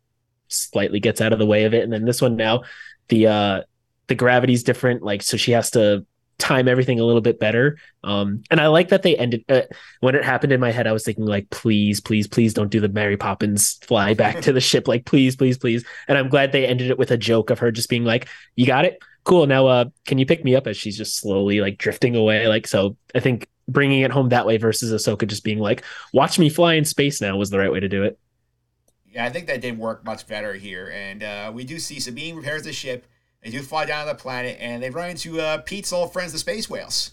[0.49, 2.63] slightly gets out of the way of it, and then this one now
[3.09, 3.63] the uh
[4.07, 6.05] the gravity's different like so she has to
[6.39, 7.77] time everything a little bit better.
[8.03, 9.63] Um and i like that they ended uh,
[10.01, 12.81] when it happened in my head i was thinking like please please please don't do
[12.81, 14.89] the mary poppins fly back to the ship.
[14.89, 15.85] Like please please please.
[16.09, 18.27] And i'm glad they ended it with a joke of her just being like
[18.57, 21.61] you got it cool now uh can you pick me up as she's just slowly
[21.61, 25.45] like drifting away like so i think bringing it home that way versus ahsoka just
[25.45, 28.19] being like watch me fly in space now was the right way to do it
[29.07, 30.91] Yeah, I think that did work much better here.
[30.95, 33.07] And uh, we do see Sabine repairs the ship.
[33.43, 36.33] They do fly down to the planet, and they run into uh, Pete's old friends,
[36.33, 37.13] the space whales.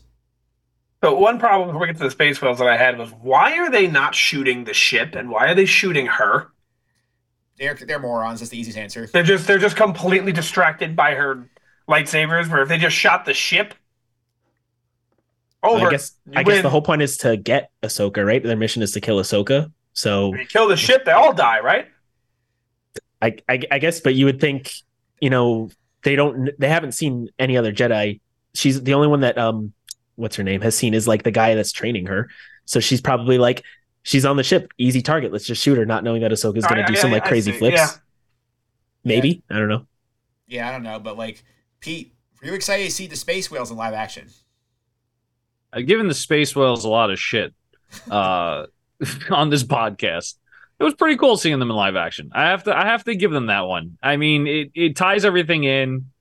[1.01, 3.57] But one problem before we get to the space whales that I had was why
[3.57, 6.51] are they not shooting the ship and why are they shooting her?
[7.57, 8.39] They're they're morons.
[8.39, 9.13] That's the easiest answer.
[9.13, 11.49] They're just they're just completely distracted by her
[11.88, 12.49] lightsabers.
[12.49, 13.73] Where if they just shot the ship
[15.63, 16.63] over, i guess you i guess win.
[16.63, 20.29] the whole point is to get ahsoka right their mission is to kill ahsoka so
[20.29, 21.88] When you kill the ship, they all die, right?
[23.19, 24.71] I, I I guess, but you would think,
[25.19, 25.71] you know,
[26.03, 28.19] they don't they haven't seen any other Jedi.
[28.53, 29.73] She's the only one that um
[30.15, 32.29] what's her name has seen is like the guy that's training her.
[32.65, 33.63] So she's probably like
[34.03, 35.31] she's on the ship, easy target.
[35.31, 37.25] Let's just shoot her, not knowing that Ahsoka's Oh, gonna yeah, do yeah, some like
[37.25, 37.57] I crazy see.
[37.57, 37.77] flips.
[37.77, 37.89] Yeah.
[39.03, 39.88] Maybe I don't know.
[40.47, 41.43] Yeah, I don't know, but like
[41.80, 44.28] Pete, were you excited to see the space whales in live action?
[45.71, 47.53] I've given the space whales a lot of shit
[48.09, 48.65] uh,
[49.30, 50.36] on this podcast.
[50.80, 52.30] It was pretty cool seeing them in live action.
[52.34, 53.97] I have to I have to give them that one.
[54.01, 56.11] I mean, it, it ties everything in.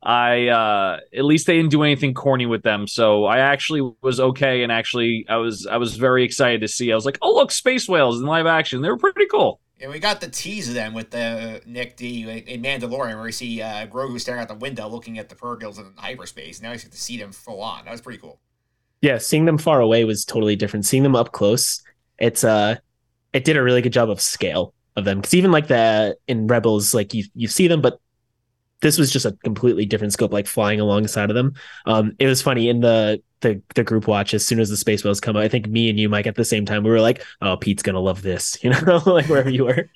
[0.00, 2.86] I uh at least they didn't do anything corny with them.
[2.86, 6.92] So I actually was okay and actually I was I was very excited to see.
[6.92, 8.80] I was like, "Oh, look, space whales in live action.
[8.80, 12.22] They were pretty cool." And we got the tease of them with the Nick D
[12.46, 15.78] in Mandalorian, where we see uh, Grogu staring out the window, looking at the purrgils
[15.78, 16.62] in hyperspace.
[16.62, 17.84] Now we get to see them full on.
[17.84, 18.40] That was pretty cool.
[19.02, 20.86] Yeah, seeing them far away was totally different.
[20.86, 21.82] Seeing them up close,
[22.18, 22.76] it's uh
[23.34, 25.18] it did a really good job of scale of them.
[25.18, 28.00] Because even like the in Rebels, like you you see them, but
[28.80, 31.54] this was just a completely different scope, like flying alongside of them.
[31.84, 35.04] Um, it was funny in the the the group watch as soon as the space
[35.04, 35.42] whales come out.
[35.42, 37.82] I think me and you, Mike, at the same time, we were like, "Oh, Pete's
[37.82, 39.90] gonna love this," you know, like wherever you were.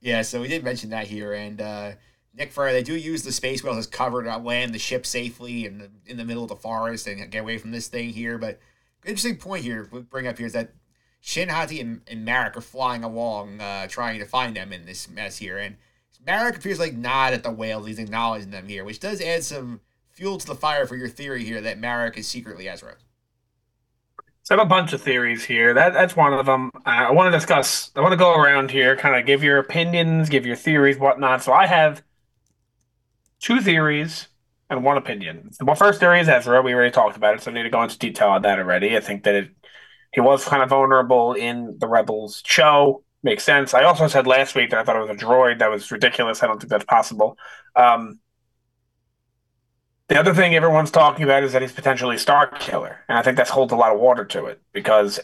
[0.00, 1.92] Yeah, so we did mention that here, and uh,
[2.34, 5.64] Nick Fury, they do use the space whales as cover to land the ship safely
[5.66, 8.38] in the, in the middle of the forest and get away from this thing here.
[8.38, 8.60] But
[9.04, 10.74] interesting point here we bring up here is that
[11.20, 15.08] Shin Hati and, and Marrok are flying along, uh, trying to find them in this
[15.08, 15.76] mess here, and
[16.24, 17.86] Marrok appears like nod at the whales.
[17.86, 19.80] He's acknowledging them here, which does add some
[20.16, 22.94] fuel to the fire for your theory here that Marrok is secretly Ezra.
[24.42, 25.74] So I have a bunch of theories here.
[25.74, 26.70] That that's one of them.
[26.74, 27.90] Uh, I want to discuss.
[27.94, 31.42] I want to go around here, kind of give your opinions, give your theories, whatnot.
[31.42, 32.02] So I have
[33.40, 34.28] two theories
[34.70, 35.50] and one opinion.
[35.58, 36.62] The first theory is Ezra.
[36.62, 38.96] We already talked about it, so I need to go into detail on that already.
[38.96, 39.50] I think that it,
[40.12, 43.02] he was kind of vulnerable in the Rebels show.
[43.22, 43.74] Makes sense.
[43.74, 45.58] I also said last week that I thought it was a droid.
[45.58, 46.42] That was ridiculous.
[46.42, 47.36] I don't think that's possible.
[47.74, 48.20] Um,
[50.08, 53.36] the other thing everyone's talking about is that he's potentially Star Killer, and I think
[53.36, 55.18] that holds a lot of water to it because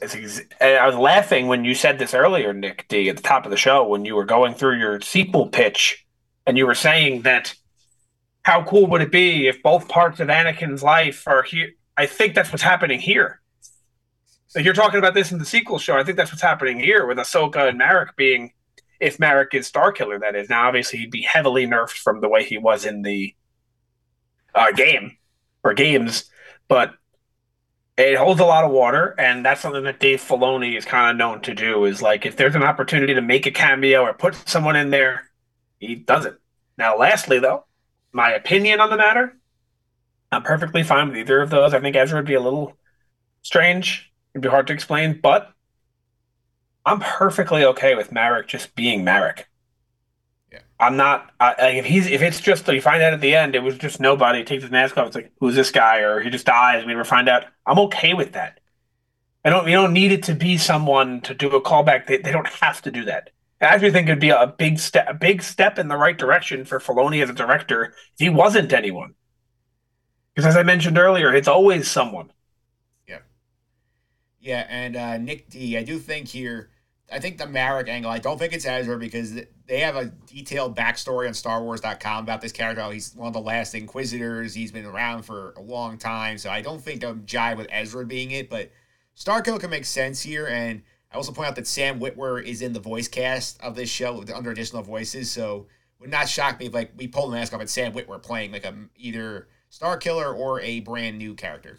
[0.60, 3.56] I was laughing when you said this earlier, Nick D, at the top of the
[3.56, 6.04] show when you were going through your sequel pitch,
[6.46, 7.54] and you were saying that
[8.42, 11.70] how cool would it be if both parts of Anakin's life are here?
[11.96, 13.40] I think that's what's happening here.
[14.56, 15.96] Like you're talking about this in the sequel show.
[15.96, 18.52] I think that's what's happening here with Ahsoka and Marrok being,
[18.98, 20.50] if Marrok is Star Killer, that is.
[20.50, 23.34] Now, obviously, he'd be heavily nerfed from the way he was in the
[24.54, 25.16] uh, game
[25.64, 26.30] or games,
[26.68, 26.94] but
[27.96, 31.16] it holds a lot of water, and that's something that Dave Filoni is kind of
[31.16, 31.84] known to do.
[31.84, 35.30] Is like if there's an opportunity to make a cameo or put someone in there,
[35.78, 36.38] he does it.
[36.78, 37.66] Now, lastly, though,
[38.12, 39.36] my opinion on the matter,
[40.30, 41.74] I'm perfectly fine with either of those.
[41.74, 42.76] I think Ezra would be a little
[43.42, 44.10] strange.
[44.34, 45.52] It'd be hard to explain, but
[46.86, 49.46] I'm perfectly okay with Marrok just being Marrok.
[50.82, 53.54] I'm not I, like if he's if it's just you find out at the end
[53.54, 55.06] it was just nobody takes his mask off.
[55.06, 56.84] It's like who's this guy or he just dies.
[56.84, 57.44] We never find out.
[57.64, 58.58] I'm okay with that.
[59.44, 59.66] I don't.
[59.66, 62.06] You don't need it to be someone to do a callback.
[62.06, 63.30] They, they don't have to do that.
[63.60, 66.64] I actually think it'd be a big step, a big step in the right direction
[66.64, 69.14] for Filoni as a director if he wasn't anyone.
[70.34, 72.32] Because as I mentioned earlier, it's always someone.
[73.06, 73.18] Yeah.
[74.40, 76.70] Yeah, and uh, Nick D, I do think here
[77.12, 79.34] I think the Marrok angle, I don't think it's Ezra because
[79.66, 82.90] they have a detailed backstory on StarWars.com about this character.
[82.90, 84.54] He's one of the last Inquisitors.
[84.54, 88.06] He's been around for a long time, so I don't think I'm jive with Ezra
[88.06, 88.48] being it.
[88.48, 88.70] But
[89.16, 90.82] Starkiller can make sense here, and
[91.12, 94.24] I also point out that Sam Witwer is in the voice cast of this show
[94.34, 95.66] under additional voices, so
[96.00, 98.52] would not shock me if like we pulled the mask off and Sam Witwer playing
[98.52, 101.78] like a either Starkiller or a brand new character.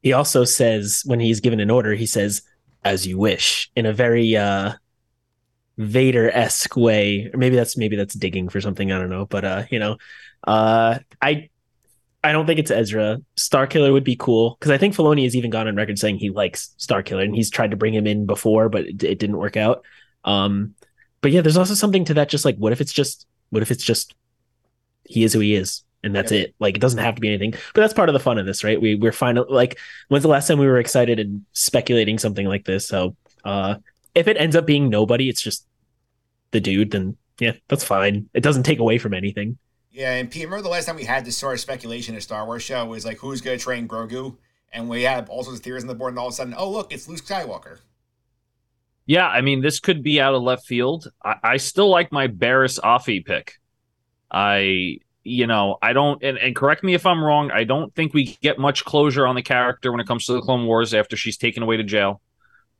[0.00, 2.42] He also says when he's given an order, he says
[2.88, 4.72] as you wish in a very uh
[5.78, 7.30] Vader esque way.
[7.32, 8.90] Or maybe that's maybe that's digging for something.
[8.90, 9.96] I don't know, but uh, you know,
[10.44, 11.50] uh, I
[12.22, 13.18] I don't think it's Ezra.
[13.36, 16.30] Starkiller would be cool because I think Filoni has even gone on record saying he
[16.30, 19.56] likes Starkiller and he's tried to bring him in before, but it, it didn't work
[19.56, 19.84] out.
[20.24, 20.74] Um,
[21.20, 22.28] but yeah, there's also something to that.
[22.28, 24.14] Just like, what if it's just what if it's just
[25.04, 26.40] he is who he is and that's yeah.
[26.42, 26.54] it.
[26.58, 28.64] Like it doesn't have to be anything, but that's part of the fun of this,
[28.64, 28.80] right?
[28.80, 29.78] We we're finally like,
[30.08, 32.86] when's the last time we were excited and speculating something like this?
[32.86, 33.76] So, uh,
[34.14, 35.66] if it ends up being nobody, it's just
[36.50, 38.28] the dude, then yeah, that's fine.
[38.34, 39.58] It doesn't take away from anything.
[39.90, 42.20] Yeah, and Pete, remember the last time we had this sort of speculation in a
[42.20, 44.36] Star Wars show was like, who's going to train Grogu?
[44.72, 46.54] And we had all sorts of theories on the board, and all of a sudden,
[46.56, 47.78] oh look, it's Luke Skywalker.
[49.06, 51.10] Yeah, I mean, this could be out of left field.
[51.24, 53.54] I, I still like my Barriss Offee pick.
[54.30, 54.98] I
[55.28, 57.50] you know, I don't, and, and, correct me if I'm wrong.
[57.50, 60.40] I don't think we get much closure on the character when it comes to the
[60.40, 62.20] Clone Wars after she's taken away to jail.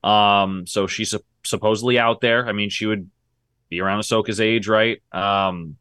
[0.02, 2.46] Um, so she's supposedly out there.
[2.46, 3.10] I mean, she would
[3.68, 5.02] be around Ahsoka's age, right?
[5.12, 5.76] Um,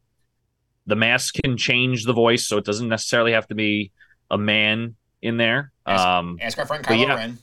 [0.86, 3.92] the mask can change the voice, so it doesn't necessarily have to be
[4.30, 5.72] a man in there.
[5.86, 7.14] Ask, um, ask our friend Kylo yeah.
[7.14, 7.38] Ren.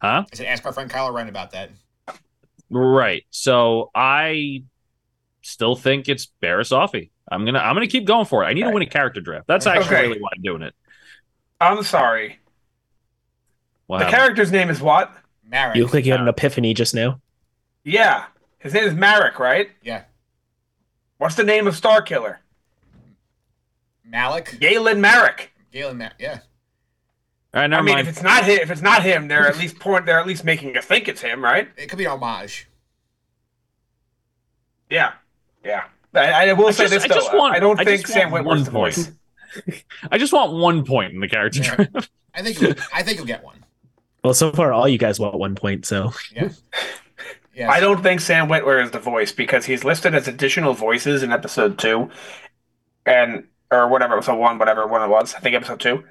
[0.00, 0.24] Huh?
[0.32, 1.70] I said, ask our friend Kylo Ren about that.
[2.70, 3.24] Right.
[3.30, 4.64] So I
[5.42, 7.10] still think it's Barriss Offee.
[7.32, 8.46] I'm gonna I'm gonna keep going for it.
[8.46, 8.68] I need right.
[8.68, 9.46] to win a character draft.
[9.46, 10.08] That's actually okay.
[10.08, 10.74] really why I'm doing it.
[11.60, 12.38] I'm sorry.
[13.86, 14.22] What the happened?
[14.22, 15.12] character's name is what?
[15.44, 15.76] Marrok.
[15.76, 17.20] You look like you had an uh, epiphany just now.
[17.84, 18.26] Yeah.
[18.58, 19.70] His name is Marrok, right?
[19.82, 20.04] Yeah.
[21.18, 22.40] What's the name of Star Killer?
[24.04, 24.58] Malik.
[24.60, 25.52] Galen Marek.
[25.72, 26.14] Galen Marek.
[26.18, 26.40] Yeah.
[27.54, 28.08] All right, I mean, mind.
[28.08, 30.06] if it's not him, if it's not him, they're at least point.
[30.06, 31.68] They're at least making you think it's him, right?
[31.76, 32.66] It could be homage.
[34.88, 35.12] Yeah,
[35.62, 35.84] yeah.
[36.14, 37.14] I, I will I say just, this though.
[37.14, 39.10] I, just want, I don't I think Sam Witwer's the voice.
[40.10, 41.74] I just want one point in the character yeah.
[41.76, 42.10] draft.
[42.34, 43.64] I think you'll, I think you'll get one.
[44.24, 46.50] Well, so far all you guys want one point, so yeah.
[47.54, 47.70] Yes.
[47.70, 51.32] I don't think Sam Witwer is the voice because he's listed as additional voices in
[51.32, 52.08] episode two,
[53.04, 55.34] and or whatever episode one, whatever one it was.
[55.34, 56.04] I think episode two,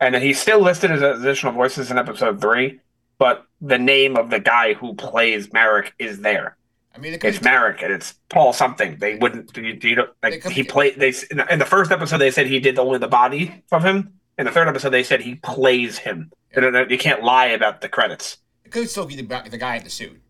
[0.00, 2.80] and then he's still listed as additional voices in episode three.
[3.18, 6.56] But the name of the guy who plays Marrok is there.
[6.94, 8.96] I mean, it it's Marrok and it's Paul something.
[8.98, 9.56] They wouldn't.
[9.56, 10.96] You, you know, like he played.
[10.98, 11.14] They
[11.50, 14.14] in the first episode they said he did only the body of him.
[14.36, 16.32] In the third episode they said he plays him.
[16.56, 16.84] Yeah.
[16.88, 18.38] You can't lie about the credits.
[18.64, 20.20] It could still be the, the guy in the suit.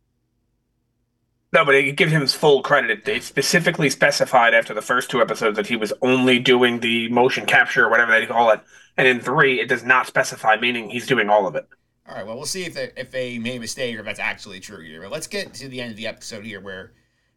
[1.53, 3.05] No, but it gives him his full credit.
[3.07, 7.47] They specifically specified after the first two episodes that he was only doing the motion
[7.47, 8.61] capture or whatever they call it,
[8.99, 11.67] and in three it does not specify, meaning he's doing all of it.
[12.09, 14.19] All right, well, we'll see if they, if they made a mistake or if that's
[14.19, 15.03] actually true here.
[15.03, 16.93] But let's get to the end of the episode here where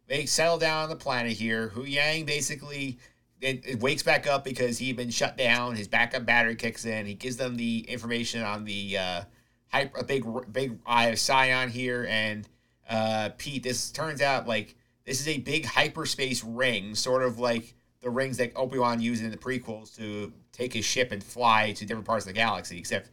[0.08, 1.70] they settle down on the planet here.
[1.74, 2.98] Huyang basically
[3.42, 5.74] it, it wakes back up because he'd been shut down.
[5.74, 7.04] His backup battery kicks in.
[7.04, 9.22] He gives them the information on the uh,
[9.68, 12.48] hyper, a big big eye of Sion here, and
[12.88, 13.62] uh, Pete.
[13.62, 18.36] This turns out like this is a big hyperspace ring, sort of like the rings
[18.36, 22.06] that Obi Wan used in the prequels to take his ship and fly to different
[22.06, 22.78] parts of the galaxy.
[22.78, 23.10] Except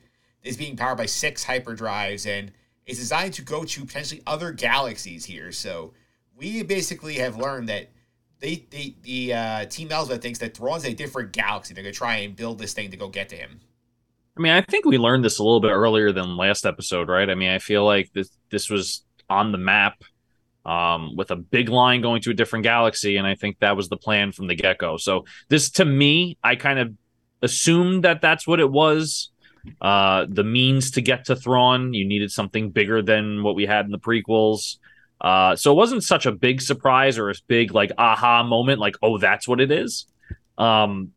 [0.50, 2.52] it's being powered by six hyperdrives and
[2.88, 5.52] it's designed to go to potentially other galaxies here.
[5.52, 5.94] So
[6.36, 7.92] we basically have learned that
[8.40, 11.76] they, they the uh, Team Elsbeth thinks that Thrawn's a different galaxy.
[11.76, 13.60] They're gonna try and build this thing to go get to him.
[14.36, 17.30] I mean, I think we learned this a little bit earlier than last episode, right?
[17.30, 20.02] I mean, I feel like this this was on the map
[20.66, 23.88] um, with a big line going to a different galaxy, and I think that was
[23.88, 24.98] the plan from the get go.
[24.98, 26.94] So this, to me, I kind of
[27.44, 29.30] assumed that that's what it was.
[29.82, 33.86] Uh, the means to get to Thrawn, you needed something bigger than what we had
[33.86, 34.78] in the prequels.
[35.22, 38.96] Uh, so it wasn't such a big surprise or a big like aha moment, like
[39.02, 40.06] oh that's what it is.
[40.58, 41.12] Um,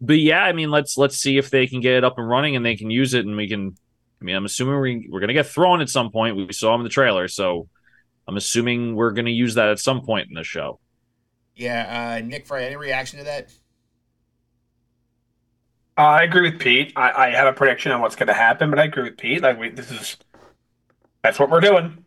[0.00, 2.56] but yeah, I mean let's let's see if they can get it up and running
[2.56, 3.76] and they can use it and we can.
[4.20, 6.36] I mean, I'm assuming we, we're gonna get Thrawn at some point.
[6.36, 7.68] We saw him in the trailer, so
[8.28, 10.78] I'm assuming we're gonna use that at some point in the show.
[11.56, 13.50] Yeah, uh, Nick, Fry, any reaction to that?
[16.04, 16.92] I agree with Pete.
[16.96, 19.42] I, I have a prediction on what's going to happen, but I agree with Pete.
[19.42, 20.16] Like we, this is
[21.22, 22.04] that's what we're doing.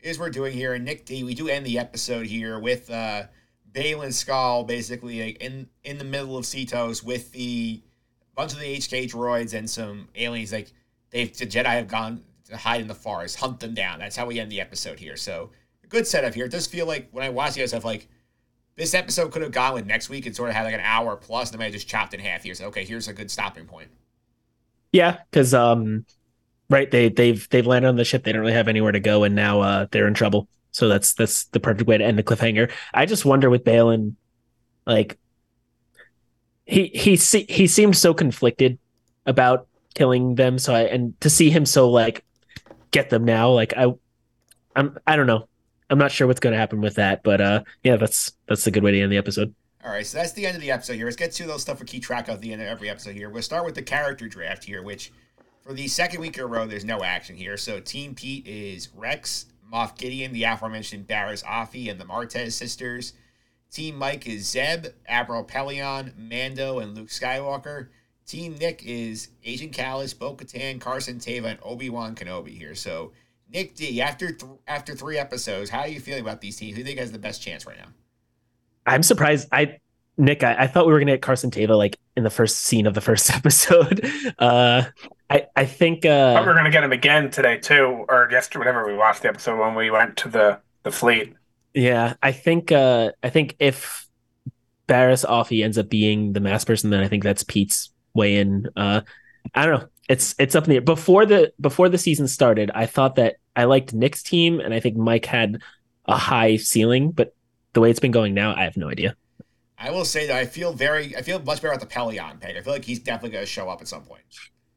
[0.00, 1.24] Is we're doing here, and Nick D.
[1.24, 3.24] We do end the episode here with uh,
[3.72, 7.82] Baylan Skoll basically in in the middle of Seatos with the
[8.34, 10.52] bunch of the HK droids and some aliens.
[10.52, 10.72] Like
[11.10, 13.98] they've the Jedi have gone to hide in the forest, hunt them down.
[13.98, 15.16] That's how we end the episode here.
[15.16, 15.50] So
[15.88, 16.46] good setup here.
[16.46, 18.08] It does feel like when I watch the stuff, like
[18.78, 21.16] this episode could have gone with next week and sort of had like an hour
[21.16, 22.54] plus, and then I just chopped in half here.
[22.54, 23.88] So okay, here's a good stopping point.
[24.92, 26.06] Yeah, because um,
[26.70, 28.22] right they they've they've landed on the ship.
[28.22, 30.48] They don't really have anywhere to go, and now uh they're in trouble.
[30.70, 32.70] So that's that's the perfect way to end the cliffhanger.
[32.94, 34.14] I just wonder with Baylan,
[34.86, 35.18] like
[36.64, 38.78] he he he seemed so conflicted
[39.26, 40.58] about killing them.
[40.58, 42.24] So I and to see him so like
[42.92, 43.92] get them now, like I
[44.76, 45.48] I'm I don't know.
[45.90, 48.70] I'm not sure what's going to happen with that, but uh, yeah, that's that's a
[48.70, 49.54] good way to end the episode.
[49.84, 51.06] All right, so that's the end of the episode here.
[51.06, 53.14] Let's get to those stuff we keep track of at the end of every episode
[53.14, 53.30] here.
[53.30, 55.12] We'll start with the character draft here, which
[55.62, 57.56] for the second week in a row, there's no action here.
[57.56, 63.12] So Team Pete is Rex, Moff Gideon, the aforementioned Barriss Offee, and the Martez sisters.
[63.70, 67.88] Team Mike is Zeb, Admiral Pellaeon, Mando, and Luke Skywalker.
[68.26, 72.74] Team Nick is Agent Kallus, Bo Katan, Carson Teva, and Obi Wan Kenobi here.
[72.74, 73.12] So
[73.52, 76.76] Nick D, after th- after three episodes, how are you feeling about these teams?
[76.76, 77.88] Who do you think has the best chance right now?
[78.86, 79.48] I'm surprised.
[79.52, 79.78] I
[80.16, 82.86] Nick, I, I thought we were gonna get Carson Teva like in the first scene
[82.86, 84.04] of the first episode.
[84.38, 84.84] Uh,
[85.30, 88.96] I I think uh, we're gonna get him again today too, or yesterday, whenever we
[88.96, 91.34] watched the episode when we went to the the fleet.
[91.74, 94.08] Yeah, I think uh, I think if
[94.88, 98.68] Barriss Offee ends up being the mass person, then I think that's Pete's way in.
[98.76, 99.02] Uh,
[99.54, 100.80] I don't know it's it's up in the air.
[100.80, 104.80] Before the before the season started, I thought that I liked Nick's team, and I
[104.80, 105.60] think Mike had
[106.06, 107.12] a high ceiling.
[107.12, 107.34] But
[107.74, 109.14] the way it's been going now, I have no idea.
[109.78, 112.56] I will say that I feel very, I feel much better about the Pellaeon pick.
[112.56, 114.22] I feel like he's definitely going to show up at some point.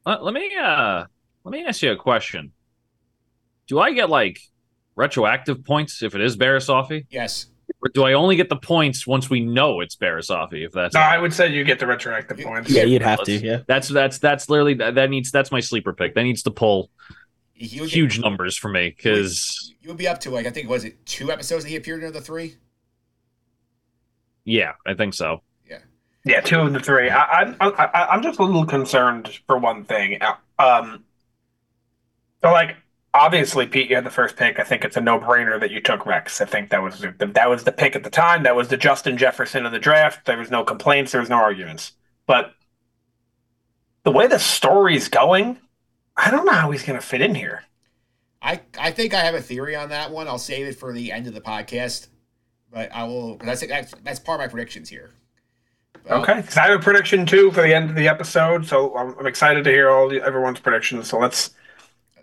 [0.05, 1.05] Let, let me uh
[1.43, 2.51] let me ask you a question.
[3.67, 4.39] Do I get like
[4.95, 7.05] retroactive points if it is Barriss Offee?
[7.09, 7.47] Yes.
[7.83, 10.65] Or do I only get the points once we know it's Barriss Offee?
[10.65, 12.69] If that's no, I would say you get the retroactive points.
[12.69, 13.31] Yeah, you'd have to.
[13.31, 16.13] Yeah, that's that's that's literally that, that needs that's my sleeper pick.
[16.13, 16.91] That needs to pull
[17.53, 20.83] huge get, numbers for me because you would be up to like I think was
[20.83, 22.57] it two episodes that he appeared in the three.
[24.43, 25.41] Yeah, I think so.
[25.67, 25.79] Yeah,
[26.23, 27.09] yeah, two of the three.
[27.09, 30.19] I, I, I I'm just a little concerned for one thing.
[30.59, 31.03] Um,
[32.43, 32.75] so like
[33.13, 34.59] obviously, Pete, you had the first pick.
[34.59, 36.41] I think it's a no-brainer that you took Rex.
[36.41, 38.43] I think that was the, that was the pick at the time.
[38.43, 40.25] That was the Justin Jefferson of the draft.
[40.25, 41.11] There was no complaints.
[41.11, 41.93] There was no arguments.
[42.25, 42.53] But
[44.03, 45.59] the way the story's going,
[46.17, 47.63] I don't know how he's going to fit in here.
[48.41, 50.27] I I think I have a theory on that one.
[50.27, 52.07] I'll save it for the end of the podcast,
[52.71, 53.37] but I will.
[53.37, 55.11] That's that's that's part of my predictions here.
[56.03, 58.97] But okay, because I have a prediction too for the end of the episode, so
[58.97, 61.07] I'm, I'm excited to hear all the, everyone's predictions.
[61.07, 61.51] So let's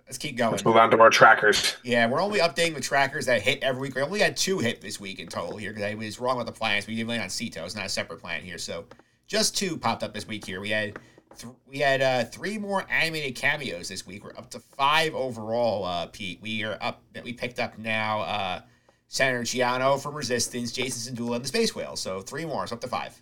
[0.08, 0.52] Let's keep going.
[0.52, 1.76] Let's move on to our trackers.
[1.84, 3.94] Yeah, we're only updating the trackers that hit every week.
[3.94, 6.46] We only had two hit this week in total here because I was wrong with
[6.46, 6.86] the plans.
[6.86, 7.58] We did land on Ceto.
[7.58, 8.56] It's not a separate plan here.
[8.56, 8.86] So
[9.26, 10.62] just two popped up this week here.
[10.62, 10.98] We had
[11.36, 14.24] th- we had uh, three more animated cameos this week.
[14.24, 16.40] We're up to five overall, uh, Pete.
[16.40, 18.60] We are up that we picked up now uh,
[19.08, 21.96] Senator Chiano from Resistance, Jacen Syndulla, and the Space Whale.
[21.96, 22.62] So three more.
[22.62, 23.20] It's up to five.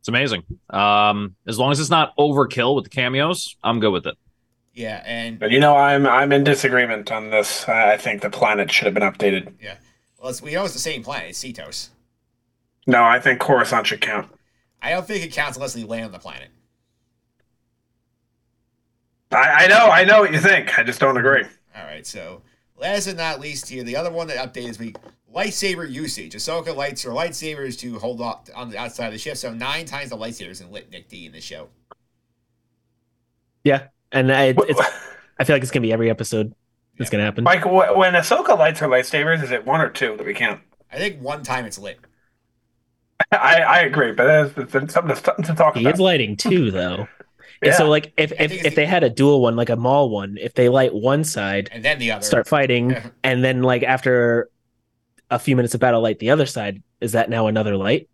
[0.00, 0.42] It's amazing.
[0.70, 4.16] Um, as long as it's not overkill with the cameos, I'm good with it.
[4.74, 7.68] Yeah, and but you know, I'm I'm in disagreement on this.
[7.68, 9.52] I think the planet should have been updated.
[9.60, 9.76] Yeah,
[10.18, 11.30] well, it's, we know it's the same planet.
[11.30, 11.90] It's Seatos.
[12.86, 14.28] No, I think Coruscant should count.
[14.80, 16.48] I don't think it counts unless they land on the planet.
[19.30, 20.78] I, I know, I know what you think.
[20.78, 21.44] I just don't agree.
[21.76, 22.42] All right, so
[22.76, 24.96] last but not least here, the other one that updated this week,
[25.32, 26.34] lightsaber usage.
[26.34, 29.36] Ahsoka lights her lightsabers to hold off on the outside of the ship.
[29.36, 31.68] So nine times the lightsabers in lit Nick D in the show.
[33.64, 34.80] Yeah, and I, it's
[35.38, 36.54] I feel like it's gonna be every episode.
[36.98, 37.44] It's gonna happen.
[37.44, 40.60] Mike, wh- when Ahsoka lights her lightsabers, is it one or two that we count?
[40.92, 41.98] I think one time it's lit.
[43.32, 45.94] I, I agree, but that's, that's something, to, to talk He about.
[45.94, 47.08] is lighting two though.
[47.62, 47.72] Yeah.
[47.76, 50.36] So like if if, if it's they had a dual one, like a Maul one,
[50.40, 52.24] if they light one side, And then the other.
[52.24, 54.50] start fighting, and then like after
[55.30, 58.08] a few minutes of battle, light the other side, is that now another light?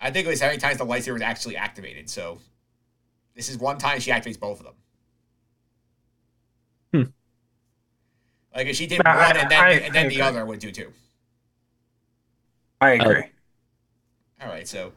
[0.00, 2.08] I think it was how many times the lightsaber was actually activated.
[2.08, 2.38] So
[3.34, 4.74] this is one time she activates both of them.
[6.92, 7.10] Hmm.
[8.56, 10.22] Like if she did I- one and then I- and then I the agree.
[10.22, 10.92] other would do two.
[12.80, 13.24] I agree.
[14.40, 14.92] All right, so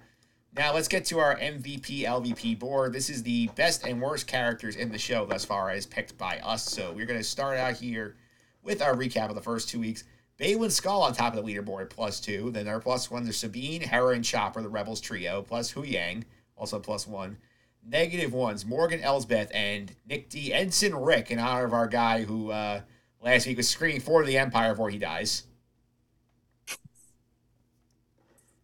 [0.56, 2.94] now let's get to our MVP LVP board.
[2.94, 6.40] This is the best and worst characters in the show thus far, as picked by
[6.40, 6.64] us.
[6.64, 8.16] So we're going to start out here
[8.62, 10.06] with our recap of the first two weeks.
[10.40, 12.52] Baylan Skoll on top of the leaderboard, plus two.
[12.52, 16.24] Then our plus ones are Sabine, Hera, and Chopper, the Rebels trio, plus Huyang,
[16.56, 17.38] also plus one.
[17.86, 20.54] Negative ones, Morgan Elsbeth and Nick D.
[20.54, 22.82] Ensign Rick, in honor of our guy who uh,
[23.22, 25.44] last week was screaming for the Empire before he dies.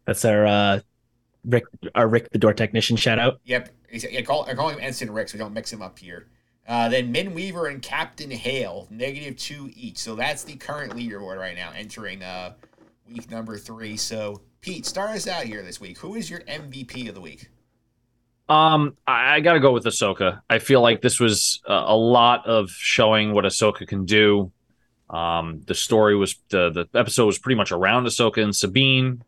[0.06, 0.80] That's our uh
[1.44, 1.64] Rick
[1.94, 3.40] our Rick the door technician shout out.
[3.44, 3.68] Yep.
[3.90, 6.28] He's- I call, I call him Ensign Rick, so we don't mix him up here.
[6.68, 9.98] Uh, then Min Weaver and Captain Hale, negative two each.
[9.98, 12.54] So that's the current leaderboard right now, entering uh,
[13.10, 13.96] week number three.
[13.96, 15.98] So, Pete, start us out here this week.
[15.98, 17.48] Who is your MVP of the week?
[18.50, 20.40] Um, I, I got to go with Ahsoka.
[20.50, 24.50] I feel like this was a, a lot of showing what Ahsoka can do.
[25.08, 29.22] Um, the story was the the episode was pretty much around Ahsoka and Sabine,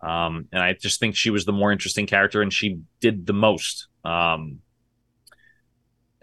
[0.00, 3.32] um, and I just think she was the more interesting character, and she did the
[3.32, 3.88] most.
[4.04, 4.60] Um,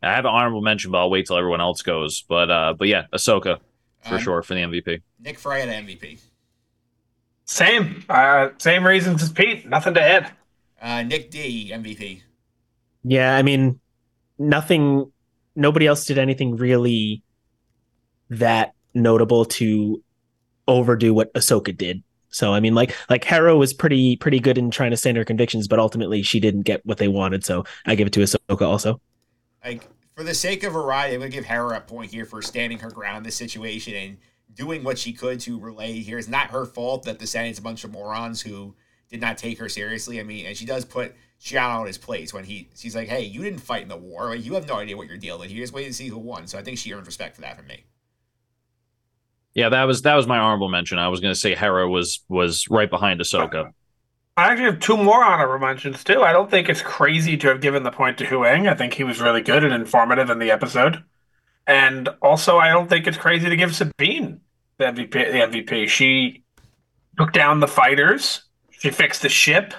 [0.02, 2.24] I have an honorable mention, but I'll wait till everyone else goes.
[2.28, 3.60] But uh, but yeah, Ahsoka
[4.04, 5.02] for Um, sure for the MVP.
[5.20, 6.20] Nick Frey, the MVP.
[7.46, 9.68] Same, uh, same reasons as Pete.
[9.68, 10.32] Nothing to add.
[10.82, 12.22] Uh, Nick D, MVP.
[13.04, 13.80] Yeah, I mean
[14.38, 15.12] nothing
[15.56, 17.22] nobody else did anything really
[18.30, 20.02] that notable to
[20.68, 22.04] overdo what Ahsoka did.
[22.30, 25.26] So I mean like like Hera was pretty pretty good in trying to stand her
[25.26, 27.46] convictions, but ultimately she didn't get what they wanted.
[27.46, 29.00] So I give it to Ahsoka also.
[29.64, 32.80] Like, for the sake of variety, I'm to give Hera a point here for standing
[32.80, 34.18] her ground in this situation and
[34.54, 36.20] doing what she could to relay here.
[36.20, 38.76] It's not her fault that the Senate's a bunch of morons who
[39.10, 40.20] did not take her seriously.
[40.20, 43.22] I mean, and she does put Xiao on his place when he she's like, hey,
[43.22, 44.30] you didn't fight in the war.
[44.30, 45.52] Like, you have no idea what you're dealing with.
[45.52, 46.48] You just wait to see who won.
[46.48, 47.84] So I think she earned respect for that from me.
[49.54, 51.00] Yeah, that was that was my honorable mention.
[51.00, 53.72] I was going to say Hera was was right behind Ahsoka.
[54.36, 56.24] I actually have two more honorable mentions too.
[56.24, 58.68] I don't think it's crazy to have given the point to Huyang.
[58.68, 61.04] I think he was really good and informative in the episode.
[61.68, 64.42] And also, I don't think it's crazy to give Sabine
[64.78, 65.12] the MVP.
[65.12, 65.88] The MVP.
[65.88, 66.44] She
[67.18, 68.44] took down the fighters.
[68.72, 69.74] She fixed the ship.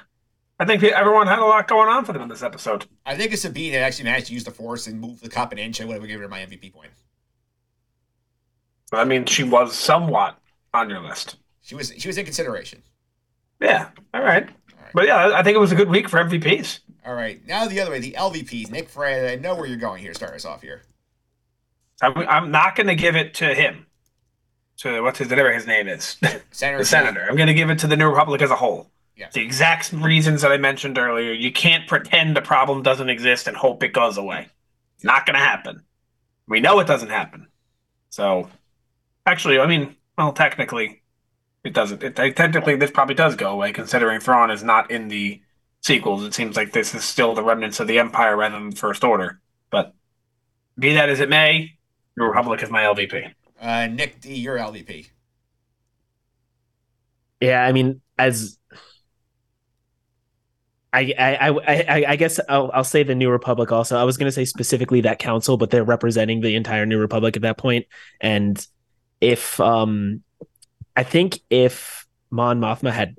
[0.58, 2.86] I think everyone had a lot going on for them in this episode.
[3.04, 5.50] I think if Sabine had actually managed to use the Force and move the cup
[5.52, 6.90] an inch, I would have given her my MVP point.
[8.92, 10.38] I mean, she was somewhat
[10.72, 11.36] on your list.
[11.62, 12.82] She was she was in consideration.
[13.60, 13.88] Yeah.
[14.12, 14.44] All right.
[14.44, 14.92] All right.
[14.94, 16.80] But yeah, I think it was a good week for MVPs.
[17.04, 17.44] All right.
[17.46, 18.70] Now the other way, the LVPs.
[18.70, 20.14] Nick Frey, I know where you're going here.
[20.14, 20.82] Start us off here.
[22.02, 23.86] I'm, I'm not going to give it to him.
[24.78, 26.16] To what's his whatever his name is,
[26.50, 26.78] Senator.
[26.78, 27.26] the senator.
[27.28, 28.90] I'm going to give it to the New Republic as a whole.
[29.16, 29.28] Yeah.
[29.32, 31.32] The exact reasons that I mentioned earlier.
[31.32, 34.48] You can't pretend a problem doesn't exist and hope it goes away.
[35.02, 35.82] Not going to happen.
[36.48, 37.46] We know it doesn't happen.
[38.10, 38.48] So,
[39.26, 41.02] actually, I mean, well, technically,
[41.62, 42.02] it doesn't.
[42.02, 45.40] It, technically, this probably does go away, considering Thrawn is not in the
[45.80, 46.24] sequels.
[46.24, 49.04] It seems like this is still the remnants of the Empire rather than the First
[49.04, 49.40] Order.
[49.70, 49.94] But
[50.78, 51.78] be that as it may,
[52.16, 53.32] the Republic is my LVP.
[53.60, 55.08] Uh, Nick D, your LVP.
[57.40, 58.58] Yeah, I mean, as
[60.94, 61.48] I
[61.88, 63.72] I I, guess I'll, I'll say the New Republic.
[63.72, 66.98] Also, I was going to say specifically that council, but they're representing the entire New
[66.98, 67.86] Republic at that point.
[68.20, 68.64] And
[69.20, 70.22] if um,
[70.96, 73.16] I think if Mon Mothma had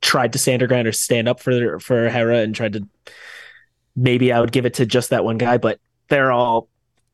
[0.00, 2.88] tried to stand her ground or stand up for for Hera and tried to,
[3.94, 5.58] maybe I would give it to just that one guy.
[5.58, 6.68] But they're all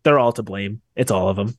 [0.04, 0.80] they're all to blame.
[0.94, 1.58] It's all of them.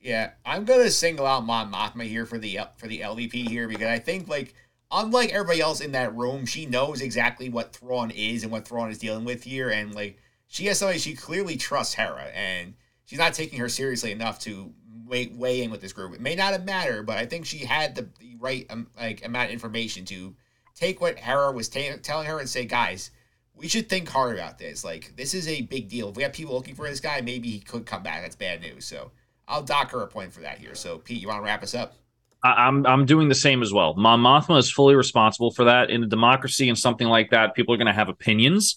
[0.00, 3.86] Yeah, I'm gonna single out Mon Mothma here for the for the LVP here because
[3.86, 4.54] I think like
[4.94, 8.90] unlike everybody else in that room, she knows exactly what Thrawn is and what Thrawn
[8.90, 12.74] is dealing with here, and like she has somebody she clearly trusts Hera, and
[13.04, 14.72] she's not taking her seriously enough to
[15.06, 16.14] weigh, weigh in with this group.
[16.14, 19.24] It may not have mattered, but I think she had the, the right um, like
[19.24, 20.34] amount of information to
[20.74, 23.10] take what Hera was ta- telling her and say, guys,
[23.54, 24.84] we should think hard about this.
[24.84, 26.08] Like this is a big deal.
[26.08, 28.22] If we have people looking for this guy, maybe he could come back.
[28.22, 28.84] That's bad news.
[28.84, 29.10] So
[29.48, 30.74] I'll dock her a point for that here.
[30.74, 31.94] So Pete, you want to wrap us up?
[32.44, 33.94] I, am I'm doing the same as well.
[33.94, 35.90] Mon Mothma is fully responsible for that.
[35.90, 38.76] In a democracy and something like that, people are going to have opinions.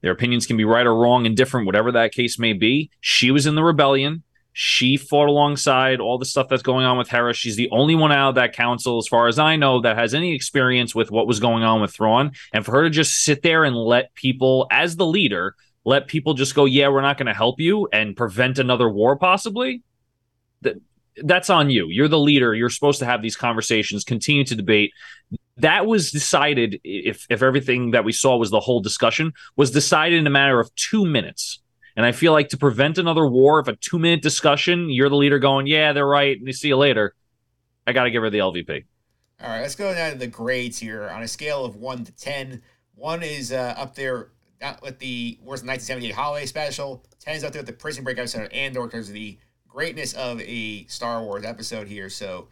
[0.00, 2.90] Their opinions can be right or wrong and different, whatever that case may be.
[3.00, 4.24] She was in the rebellion.
[4.52, 7.32] She fought alongside all the stuff that's going on with Hera.
[7.34, 10.12] She's the only one out of that council, as far as I know, that has
[10.12, 12.32] any experience with what was going on with Thrawn.
[12.52, 15.54] And for her to just sit there and let people, as the leader,
[15.84, 19.16] let people just go, yeah, we're not going to help you and prevent another war,
[19.16, 19.82] possibly.
[21.22, 21.88] That's on you.
[21.88, 22.54] You're the leader.
[22.54, 24.92] You're supposed to have these conversations, continue to debate.
[25.58, 30.18] That was decided if if everything that we saw was the whole discussion was decided
[30.18, 31.60] in a matter of two minutes.
[31.96, 35.16] And I feel like to prevent another war, of a two minute discussion, you're the
[35.16, 37.14] leader going, yeah, they're right, and see you later.
[37.86, 38.84] I got to give her the LVP.
[39.40, 42.12] All right, let's go down to the grades here on a scale of one to
[42.12, 42.62] ten.
[42.94, 44.30] One is uh, up there
[44.82, 47.04] with the worst 1978 holiday special.
[47.20, 49.38] Ten is up there with the Prison Break episode Andor because of the
[49.74, 52.08] greatness of a Star Wars episode here.
[52.08, 52.46] So,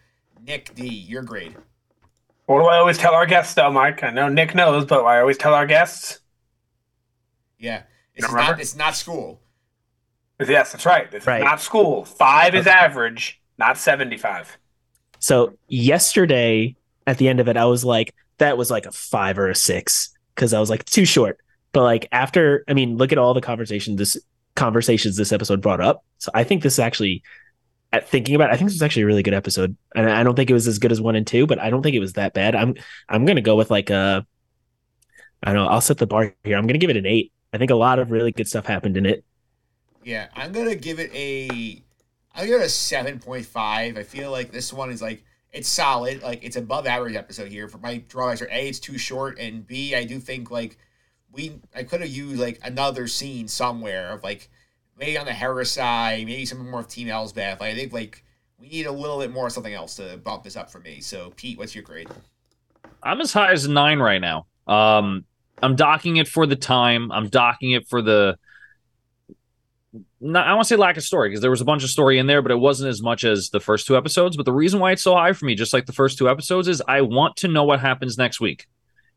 [0.45, 1.55] Nick D, your grade.
[2.47, 4.03] What do I always tell our guests, though, Mike?
[4.03, 6.19] I know Nick knows, but I always tell our guests.
[7.59, 7.85] Yeah,
[8.17, 8.61] it's not.
[8.61, 9.41] It's not school.
[10.41, 11.09] Yes, that's right.
[11.15, 11.45] It's right.
[11.45, 12.05] not school.
[12.05, 14.59] Five is average, not seventy-five.
[15.21, 16.75] So yesterday,
[17.07, 19.55] at the end of it, I was like, that was like a five or a
[19.55, 21.39] six because I was like too short.
[21.71, 24.19] But like after, I mean, look at all the conversations this
[24.55, 26.05] conversations this episode brought up.
[26.19, 27.23] So I think this is actually,
[28.07, 30.35] thinking about, it, I think this was actually a really good episode, and I don't
[30.35, 32.15] think it was as good as one and two, but I don't think it was
[32.15, 32.55] that bad.
[32.55, 32.75] I'm
[33.07, 34.27] I'm gonna go with like a,
[35.43, 35.69] I don't know.
[35.69, 36.57] I'll set the bar here.
[36.57, 37.33] I'm gonna give it an eight.
[37.53, 39.25] I think a lot of really good stuff happened in it.
[40.05, 41.83] Yeah, I'm gonna give it a,
[42.35, 43.99] I'll give it a seven point five.
[43.99, 45.23] I feel like this one is like
[45.53, 47.69] it's solid, like it's above average episode here.
[47.69, 50.79] For my drawbacks are a, it's too short, and b, I do think like
[51.33, 54.49] we I could have used like another scene somewhere of like
[54.99, 57.61] maybe on the Hera side, maybe some more of Team Elsbeth.
[57.61, 58.25] Like, I think like
[58.59, 61.01] we need a little bit more of something else to bump this up for me.
[61.01, 62.09] So Pete, what's your grade?
[63.03, 64.47] I'm as high as nine right now.
[64.67, 65.25] Um,
[65.63, 67.11] I'm docking it for the time.
[67.11, 68.37] I'm docking it for the.
[70.21, 72.19] Not, I want to say lack of story because there was a bunch of story
[72.19, 74.37] in there, but it wasn't as much as the first two episodes.
[74.37, 76.69] But the reason why it's so high for me, just like the first two episodes,
[76.69, 78.67] is I want to know what happens next week.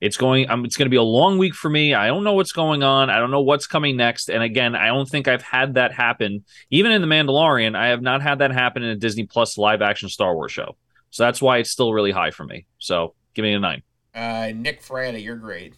[0.01, 0.49] It's going.
[0.49, 1.93] Um, it's going to be a long week for me.
[1.93, 3.09] I don't know what's going on.
[3.09, 4.29] I don't know what's coming next.
[4.29, 6.43] And again, I don't think I've had that happen.
[6.69, 9.81] Even in the Mandalorian, I have not had that happen in a Disney Plus live
[9.81, 10.75] action Star Wars show.
[11.11, 12.65] So that's why it's still really high for me.
[12.77, 13.83] So give me a nine.
[14.13, 15.75] Uh, Nick Fraietta, your grade.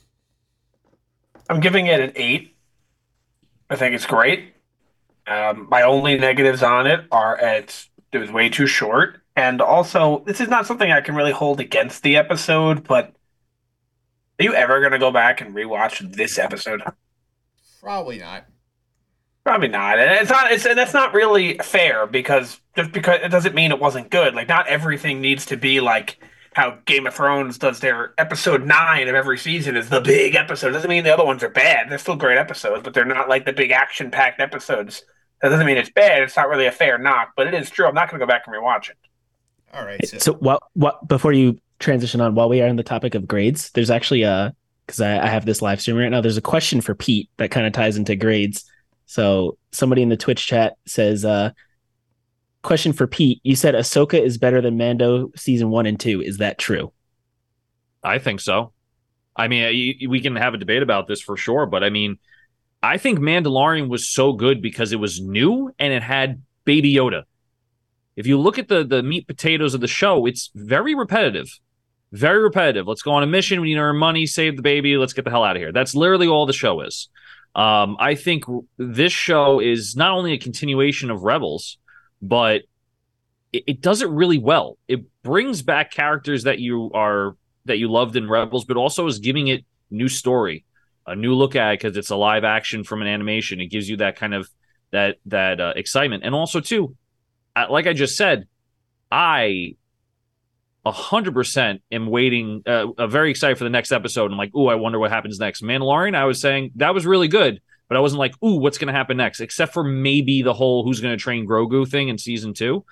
[1.49, 2.55] I'm giving it an eight.
[3.69, 4.53] I think it's great.
[5.27, 10.23] Um, my only negatives on it are it's it was way too short, and also
[10.25, 13.13] this is not something I can really hold against the episode, but
[14.39, 16.81] are you ever gonna go back and rewatch this episode?
[17.81, 18.45] Probably not.
[19.43, 19.97] Probably not.
[19.97, 20.51] And it's not.
[20.51, 24.35] It's and that's not really fair because just because it doesn't mean it wasn't good.
[24.35, 26.19] Like not everything needs to be like
[26.53, 30.69] how Game of Thrones does their episode nine of every season is the big episode.
[30.69, 31.89] It doesn't mean the other ones are bad.
[31.89, 35.03] They're still great episodes, but they're not like the big action packed episodes.
[35.41, 36.23] That doesn't mean it's bad.
[36.23, 37.85] It's not really a fair knock, but it is true.
[37.85, 38.97] I'm not going to go back and rewatch it.
[39.73, 40.05] All right.
[40.07, 40.63] So, so what?
[40.73, 44.23] What before you transition on while we are on the topic of grades there's actually
[44.23, 44.53] a
[44.87, 47.51] because I, I, have this live stream right now there's a question for pete that
[47.51, 48.63] kind of ties into grades.
[49.05, 51.51] So somebody in the twitch chat says uh
[52.61, 56.37] question for pete you said ahsoka is better than mando season one and two is
[56.37, 56.91] that true?
[58.03, 58.73] I think so.
[59.35, 62.17] I mean we can have a debate about this for sure but i mean
[62.81, 67.23] i think mandalorian was so good because it was new and it had baby yoda.
[68.15, 71.47] If you look at the the meat potatoes of the show it's very repetitive
[72.11, 72.87] very repetitive.
[72.87, 73.61] Let's go on a mission.
[73.61, 74.97] We need to earn money, save the baby.
[74.97, 75.71] Let's get the hell out of here.
[75.71, 77.09] That's literally all the show is.
[77.55, 78.43] Um, I think
[78.77, 81.77] this show is not only a continuation of Rebels,
[82.21, 82.63] but
[83.51, 84.77] it, it does it really well.
[84.87, 87.35] It brings back characters that you are
[87.65, 90.65] that you loved in Rebels, but also is giving it new story,
[91.05, 93.59] a new look at it because it's a live action from an animation.
[93.59, 94.49] It gives you that kind of
[94.91, 96.95] that that uh, excitement, and also too,
[97.69, 98.47] like I just said,
[99.11, 99.75] I
[100.91, 102.63] hundred percent am waiting.
[102.65, 104.31] Uh, uh, very excited for the next episode.
[104.31, 105.61] I'm like, ooh, I wonder what happens next.
[105.63, 106.15] Mandalorian.
[106.15, 108.93] I was saying that was really good, but I wasn't like, ooh, what's going to
[108.93, 109.39] happen next?
[109.39, 112.85] Except for maybe the whole who's going to train Grogu thing in season two.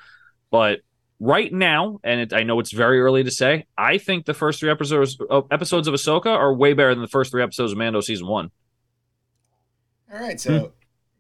[0.52, 0.82] But
[1.20, 4.60] right now, and it, I know it's very early to say, I think the first
[4.60, 7.78] three episodes uh, episodes of Ahsoka are way better than the first three episodes of
[7.78, 8.52] Mando season one.
[10.14, 10.60] All right, so.
[10.60, 10.66] Hmm.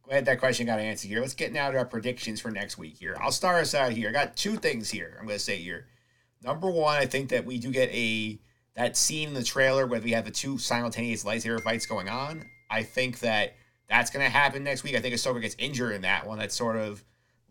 [0.10, 1.20] glad that question got answered here.
[1.20, 3.18] Let's get now to our predictions for next week here.
[3.20, 4.10] I'll start us out here.
[4.10, 5.18] I got two things here.
[5.20, 5.88] I'm going to say here.
[6.46, 8.40] Number one, I think that we do get a
[8.76, 12.46] that scene in the trailer where we have the two simultaneous lightsaber fights going on.
[12.70, 13.56] I think that
[13.90, 14.96] that's going to happen next week.
[14.96, 16.38] I think Ahsoka gets injured in that one.
[16.38, 17.04] That sort of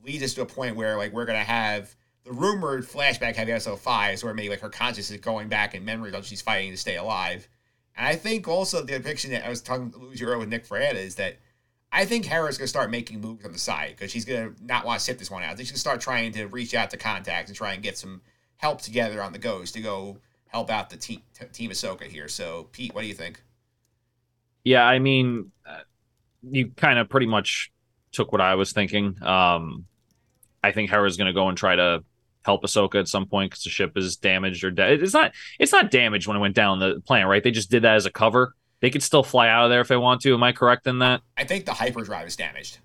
[0.05, 1.95] leads us to a point where like we're going to have
[2.25, 5.85] the rumored flashback heavy episode five, where maybe like her consciousness is going back in
[5.85, 7.49] memories while she's fighting to stay alive.
[7.97, 10.99] And I think also the depiction that I was talking to earlier with Nick Ferreira
[10.99, 11.39] is that
[11.91, 14.65] I think Hera's going to start making moves on the side because she's going to
[14.65, 15.59] not want to sit this one out.
[15.59, 18.21] She's going to start trying to reach out to contacts and try and get some
[18.56, 22.28] help together on the goes to go help out the team, t- team Ahsoka here.
[22.28, 23.43] So, Pete, what do you think?
[24.64, 25.51] Yeah, I mean,
[26.51, 27.72] you kind of pretty much
[28.12, 29.22] took what I was thinking.
[29.22, 29.85] Um,
[30.62, 32.05] I think Hera's going to go and try to
[32.43, 35.02] help Ahsoka at some point because the ship is damaged or dead.
[35.02, 35.32] It's not.
[35.59, 37.43] It's not damaged when it went down the planet, right?
[37.43, 38.55] They just did that as a cover.
[38.81, 40.35] They could still fly out of there if they want to.
[40.35, 41.22] Am I correct in that?
[41.36, 42.78] I think the hyperdrive is damaged.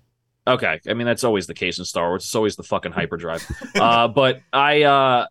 [0.46, 2.24] Okay, I mean that's always the case in Star Wars.
[2.24, 3.46] It's always the fucking hyperdrive.
[3.74, 5.26] uh, but I, uh,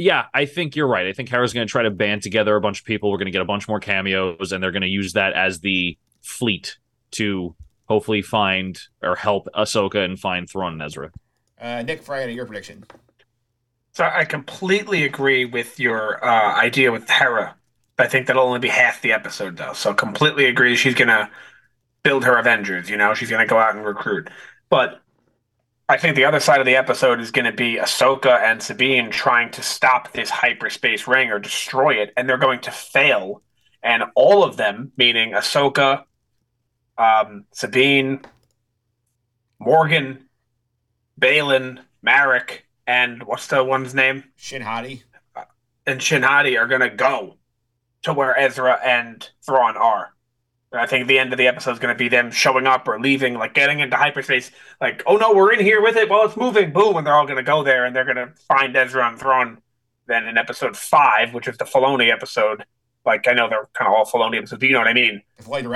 [0.00, 1.06] yeah, I think you're right.
[1.06, 3.10] I think Hera's going to try to band together a bunch of people.
[3.10, 5.60] We're going to get a bunch more cameos, and they're going to use that as
[5.60, 6.78] the fleet
[7.12, 7.54] to
[7.84, 11.10] hopefully find or help Ahsoka and find Thrawn and Ezra.
[11.60, 12.84] Uh, Nick Fraietta, your prediction.
[13.92, 17.54] So I completely agree with your uh, idea with Hera.
[17.98, 19.74] I think that'll only be half the episode, though.
[19.74, 20.76] So completely agree.
[20.76, 21.30] She's gonna
[22.02, 22.88] build her Avengers.
[22.88, 24.30] You know, she's gonna go out and recruit.
[24.70, 25.02] But
[25.90, 29.10] I think the other side of the episode is going to be Ahsoka and Sabine
[29.10, 33.42] trying to stop this hyperspace ring or destroy it, and they're going to fail.
[33.82, 36.04] And all of them, meaning Ahsoka,
[36.96, 38.20] um, Sabine,
[39.58, 40.28] Morgan,
[41.20, 44.22] Baylan, Marrok, and what's the one's name?
[44.36, 45.02] Shin Hati.
[45.88, 47.34] And Shin Hati are going to go
[48.02, 50.14] to where Ezra and Thrawn are.
[50.72, 53.00] I think the end of the episode is going to be them showing up or
[53.00, 54.52] leaving, like getting into hyperspace.
[54.80, 56.72] Like, oh no, we're in here with it while it's moving.
[56.72, 59.18] Boom, and they're all going to go there, and they're going to find Ezra and
[59.18, 59.58] Thrawn.
[60.06, 62.64] Then in episode five, which is the Filoni episode,
[63.04, 65.22] like I know they're kind of all Filoni episodes, but you know what I mean.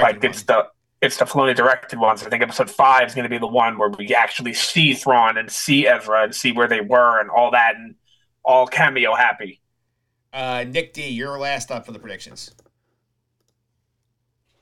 [0.02, 0.66] Like it's the
[1.00, 2.24] it's the Filoni directed ones.
[2.24, 5.36] I think episode five is going to be the one where we actually see Thrawn
[5.38, 7.94] and see Ezra and see where they were and all that, and
[8.44, 9.60] all cameo happy.
[10.32, 12.52] Uh, Nick D, you're last up for the predictions.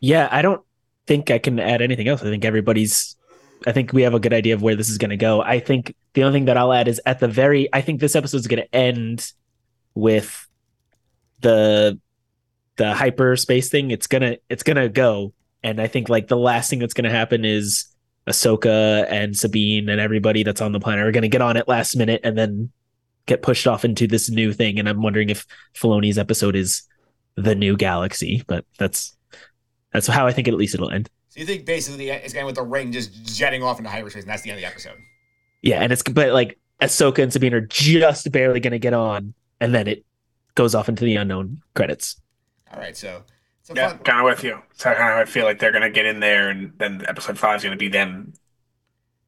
[0.03, 0.61] Yeah, I don't
[1.07, 2.21] think I can add anything else.
[2.21, 3.17] I think everybody's.
[3.65, 5.41] I think we have a good idea of where this is going to go.
[5.41, 7.73] I think the only thing that I'll add is at the very.
[7.73, 9.33] I think this episode is going to end
[9.95, 10.47] with
[11.41, 12.01] the
[12.77, 13.93] the hyperspace thing.
[13.93, 17.11] It's gonna it's gonna go, and I think like the last thing that's going to
[17.11, 17.87] happen is
[18.27, 21.69] Ahsoka and Sabine and everybody that's on the planet are going to get on it
[21.69, 22.71] last minute and then
[23.27, 24.81] get pushed off into this new thing.
[24.81, 26.83] And I'm wondering if Filoni's episode is
[27.37, 29.17] the new galaxy, but that's
[29.93, 31.11] that's how I think at least it'll end.
[31.29, 34.31] So you think basically it's going with the ring just jetting off into hyperspace, and
[34.31, 34.99] that's the end of the episode.
[35.63, 39.35] Yeah, and it's but like Ahsoka and Sabine are just barely going to get on,
[39.61, 40.05] and then it
[40.55, 42.21] goes off into the unknown credits.
[42.73, 43.23] All right, so
[43.75, 44.61] yeah, fun- kind of with you.
[44.75, 47.39] So kind of I feel like they're going to get in there, and then episode
[47.39, 48.35] five is going to be them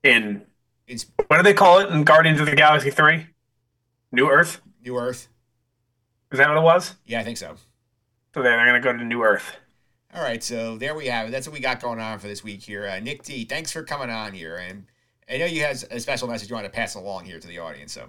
[0.02, 0.42] in.
[0.86, 3.26] It's, what do they call it in Guardians of the Galaxy three?
[4.12, 4.60] New Earth.
[4.84, 5.28] New Earth.
[6.30, 6.94] Is that what it was?
[7.06, 7.54] Yeah, I think so.
[8.34, 9.56] So they're, they're going to go to New Earth.
[10.14, 11.30] All right, so there we have it.
[11.32, 12.86] That's what we got going on for this week here.
[12.86, 14.84] Uh, Nick D, thanks for coming on here, and
[15.28, 17.58] I know you had a special message you want to pass along here to the
[17.58, 17.94] audience.
[17.94, 18.06] So,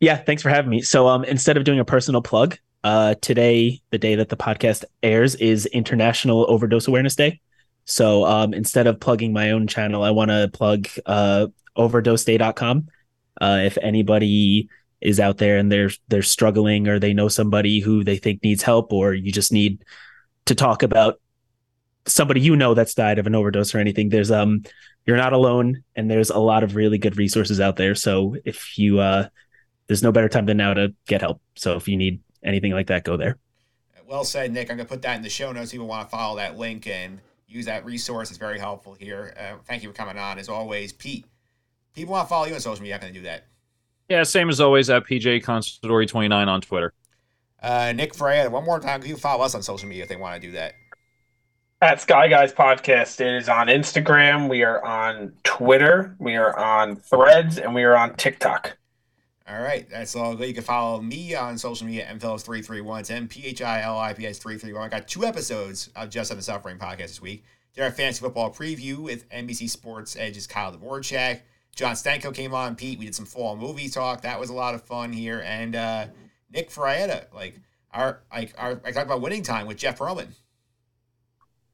[0.00, 0.80] yeah, thanks for having me.
[0.80, 4.84] So, um, instead of doing a personal plug, uh, today, the day that the podcast
[5.02, 7.38] airs, is International Overdose Awareness Day.
[7.84, 12.88] So, um, instead of plugging my own channel, I want to plug uh, overdoseday.com.
[13.42, 14.70] Uh, if anybody
[15.02, 18.62] is out there and they're they're struggling or they know somebody who they think needs
[18.62, 19.84] help or you just need
[20.46, 21.20] to talk about
[22.06, 24.62] somebody you know that's died of an overdose or anything there's um
[25.06, 27.94] you're not alone and there's a lot of really good resources out there.
[27.94, 29.28] So if you uh
[29.86, 31.40] there's no better time than now to get help.
[31.54, 33.38] So if you need anything like that go there.
[34.06, 34.70] Well said nick.
[34.70, 37.20] I'm gonna put that in the show notes people want to follow that link and
[37.48, 38.30] use that resource.
[38.30, 39.34] It's very helpful here.
[39.38, 40.92] Uh, thank you for coming on as always.
[40.92, 41.26] Pete
[41.94, 42.94] people want to follow you on social media.
[42.94, 43.46] How can they do that?
[44.08, 46.92] Yeah same as always at pj consadori 29 on twitter.
[47.62, 50.40] Uh, Nick Fraietta, one more time, you follow us on social media if they want
[50.40, 50.74] to do that
[51.82, 53.20] at Sky Guys Podcast.
[53.20, 54.48] It is on Instagram.
[54.48, 56.16] We are on Twitter.
[56.18, 58.76] We are on Threads, and we are on TikTok.
[59.48, 60.42] All right, that's all.
[60.42, 63.00] You can follow me on social media, mphillips331.
[63.00, 64.78] It's M-P-H-I-L-I-P-S-331.
[64.78, 67.44] I got two episodes of Just End the Suffering podcast this week.
[67.74, 71.42] Did our fantasy football preview with NBC Sports Edge's Kyle Dvorchak.
[71.76, 72.74] John Stanko came on.
[72.74, 74.22] Pete, we did some fall movie talk.
[74.22, 75.42] That was a lot of fun here.
[75.44, 76.06] And uh,
[76.50, 77.60] Nick Fraietta, like
[77.92, 80.28] our like our I talked about winning time with Jeff Pearlman.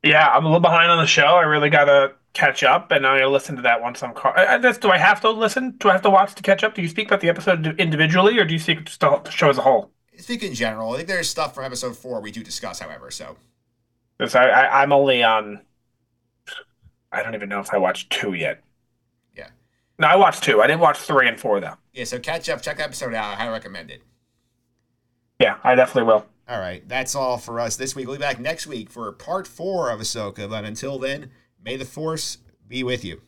[0.03, 1.23] Yeah, I'm a little behind on the show.
[1.23, 4.12] I really gotta catch up, and I'm gonna listen to that once I'm.
[4.15, 5.77] Car- I, I, that's, do I have to listen?
[5.79, 6.74] Do I have to watch to catch up?
[6.74, 9.59] Do you speak about the episode individually, or do you speak just the show as
[9.59, 9.91] a whole?
[10.19, 10.93] Speak in general.
[10.93, 13.11] I think there's stuff from episode four we do discuss, however.
[13.11, 13.37] So
[14.20, 15.61] I, I, I'm only on.
[17.11, 18.62] I don't even know if I watched two yet.
[19.37, 19.49] Yeah.
[19.99, 20.62] No, I watched two.
[20.62, 21.77] I didn't watch three and four though.
[21.93, 23.33] yeah, so catch up, check the episode out.
[23.33, 24.03] I highly recommend it.
[25.41, 26.27] Yeah, I definitely will.
[26.53, 28.07] All right, that's all for us this week.
[28.07, 30.51] We'll be back next week for part four of Ahsoka.
[30.51, 31.31] But until then,
[31.65, 32.37] may the Force
[32.69, 33.23] be with you.